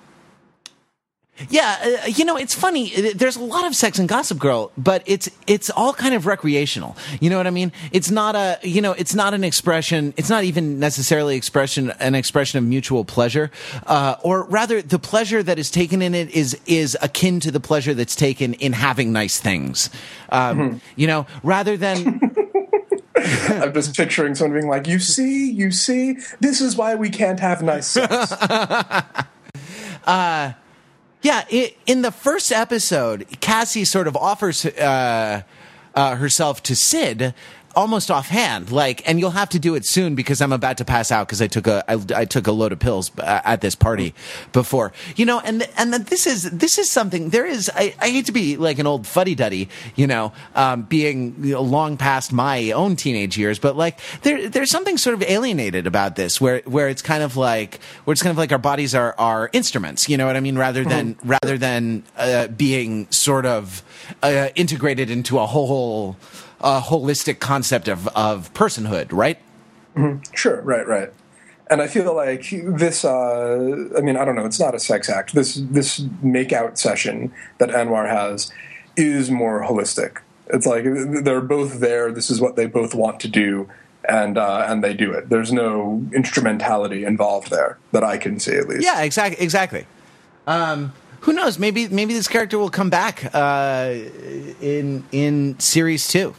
[1.48, 2.94] yeah, uh, you know, it's funny.
[2.94, 6.26] Uh, There's a lot of sex in Gossip Girl, but it's it's all kind of
[6.26, 6.96] recreational.
[7.20, 7.72] You know what I mean?
[7.90, 10.12] It's not a you know, it's not an expression.
[10.16, 13.50] It's not even necessarily expression an expression of mutual pleasure,
[13.86, 17.60] uh, or rather, the pleasure that is taken in it is is akin to the
[17.60, 19.88] pleasure that's taken in having nice things.
[20.28, 22.20] Um, You know, rather than
[23.48, 27.40] I'm just picturing someone being like, "You see, you see, this is why we can't
[27.40, 28.34] have nice sex."
[31.22, 35.42] Yeah, i in the first episode, Cassie sort of offers uh,
[35.94, 37.32] uh, herself to Sid
[37.74, 41.10] almost offhand, like, and you'll have to do it soon because I'm about to pass
[41.10, 43.74] out because I took a I, I took a load of pills uh, at this
[43.74, 44.14] party
[44.52, 47.70] before, you know, and and this is this is something there is.
[47.74, 51.54] I, I hate to be like an old fuddy duddy, you know, um, being you
[51.54, 55.86] know, long past my own teenage years, but like there there's something sort of alienated
[55.86, 58.94] about this where where it's kind of like where it's kind of like our bodies
[58.94, 63.46] are are instruments, you know what I mean, rather than rather than uh, being sort
[63.46, 63.82] of
[64.22, 66.16] uh, integrated into a whole
[66.62, 69.38] a holistic concept of, of personhood, right?
[70.34, 71.12] Sure, right, right.
[71.70, 73.04] And I feel like this.
[73.04, 74.44] Uh, I mean, I don't know.
[74.44, 75.34] It's not a sex act.
[75.34, 78.52] This this makeout session that Anwar has
[78.96, 80.18] is more holistic.
[80.48, 82.12] It's like they're both there.
[82.12, 83.70] This is what they both want to do,
[84.06, 85.30] and uh, and they do it.
[85.30, 88.84] There's no instrumentality involved there that I can see, at least.
[88.84, 89.42] Yeah, exactly.
[89.42, 89.86] Exactly.
[90.46, 91.58] Um, who knows?
[91.58, 93.94] Maybe maybe this character will come back uh,
[94.60, 96.34] in in series two.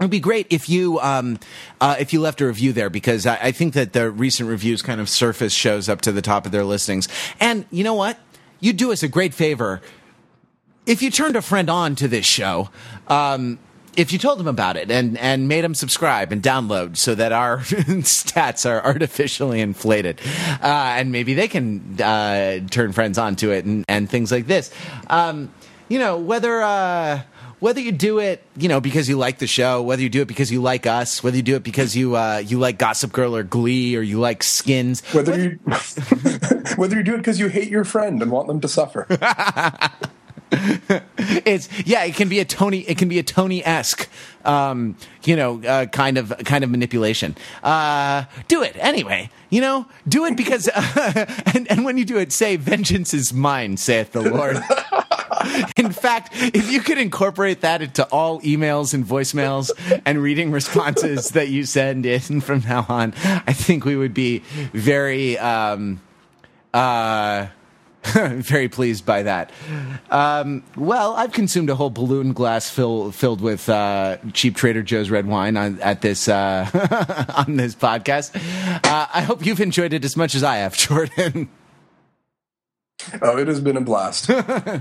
[0.00, 1.38] it would be great if you um,
[1.80, 4.82] uh, if you left a review there because I, I think that the recent reviews
[4.82, 7.06] kind of surface shows up to the top of their listings.
[7.38, 8.18] And you know what?
[8.58, 9.80] You do us a great favor
[10.86, 12.70] if you turned a friend on to this show.
[13.08, 13.58] Um,
[13.94, 17.30] if you told them about it and, and made them subscribe and download so that
[17.30, 20.18] our stats are artificially inflated,
[20.62, 24.72] uh, and maybe they can uh, turn friends onto it and, and things like this.
[25.08, 25.52] Um,
[25.88, 27.20] you know, whether uh,
[27.62, 30.26] whether you do it, you know, because you like the show, whether you do it
[30.28, 33.36] because you like us, whether you do it because you uh, you like Gossip Girl
[33.36, 35.50] or Glee or you like Skins, whether you
[36.76, 39.06] whether you do it because you hate your friend and want them to suffer.
[40.52, 44.08] it's yeah it can be a tony it can be a tony esque
[44.44, 47.36] um you know uh, kind of kind of manipulation.
[47.62, 49.86] Uh do it anyway you know?
[50.08, 54.12] Do it because uh, and, and when you do it say vengeance is mine saith
[54.12, 54.56] the lord.
[55.76, 59.70] In fact if you could incorporate that into all emails and voicemails
[60.06, 63.12] and reading responses that you send in from now on
[63.46, 64.38] i think we would be
[64.72, 66.00] very um
[66.72, 67.46] uh
[68.14, 69.50] very pleased by that.
[70.10, 75.08] Um, well, I've consumed a whole balloon glass fill, filled with uh, cheap Trader Joe's
[75.10, 76.68] red wine on, at this uh,
[77.46, 78.34] on this podcast.
[78.84, 81.48] Uh, I hope you've enjoyed it as much as I have, Jordan.
[83.20, 84.30] Oh, it has been a blast.
[84.30, 84.78] Uh,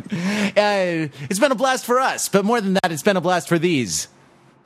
[0.56, 3.58] it's been a blast for us, but more than that, it's been a blast for
[3.58, 4.08] these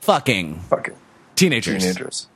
[0.00, 0.94] fucking Fucking
[1.36, 1.82] teenagers.
[1.82, 2.28] teenagers.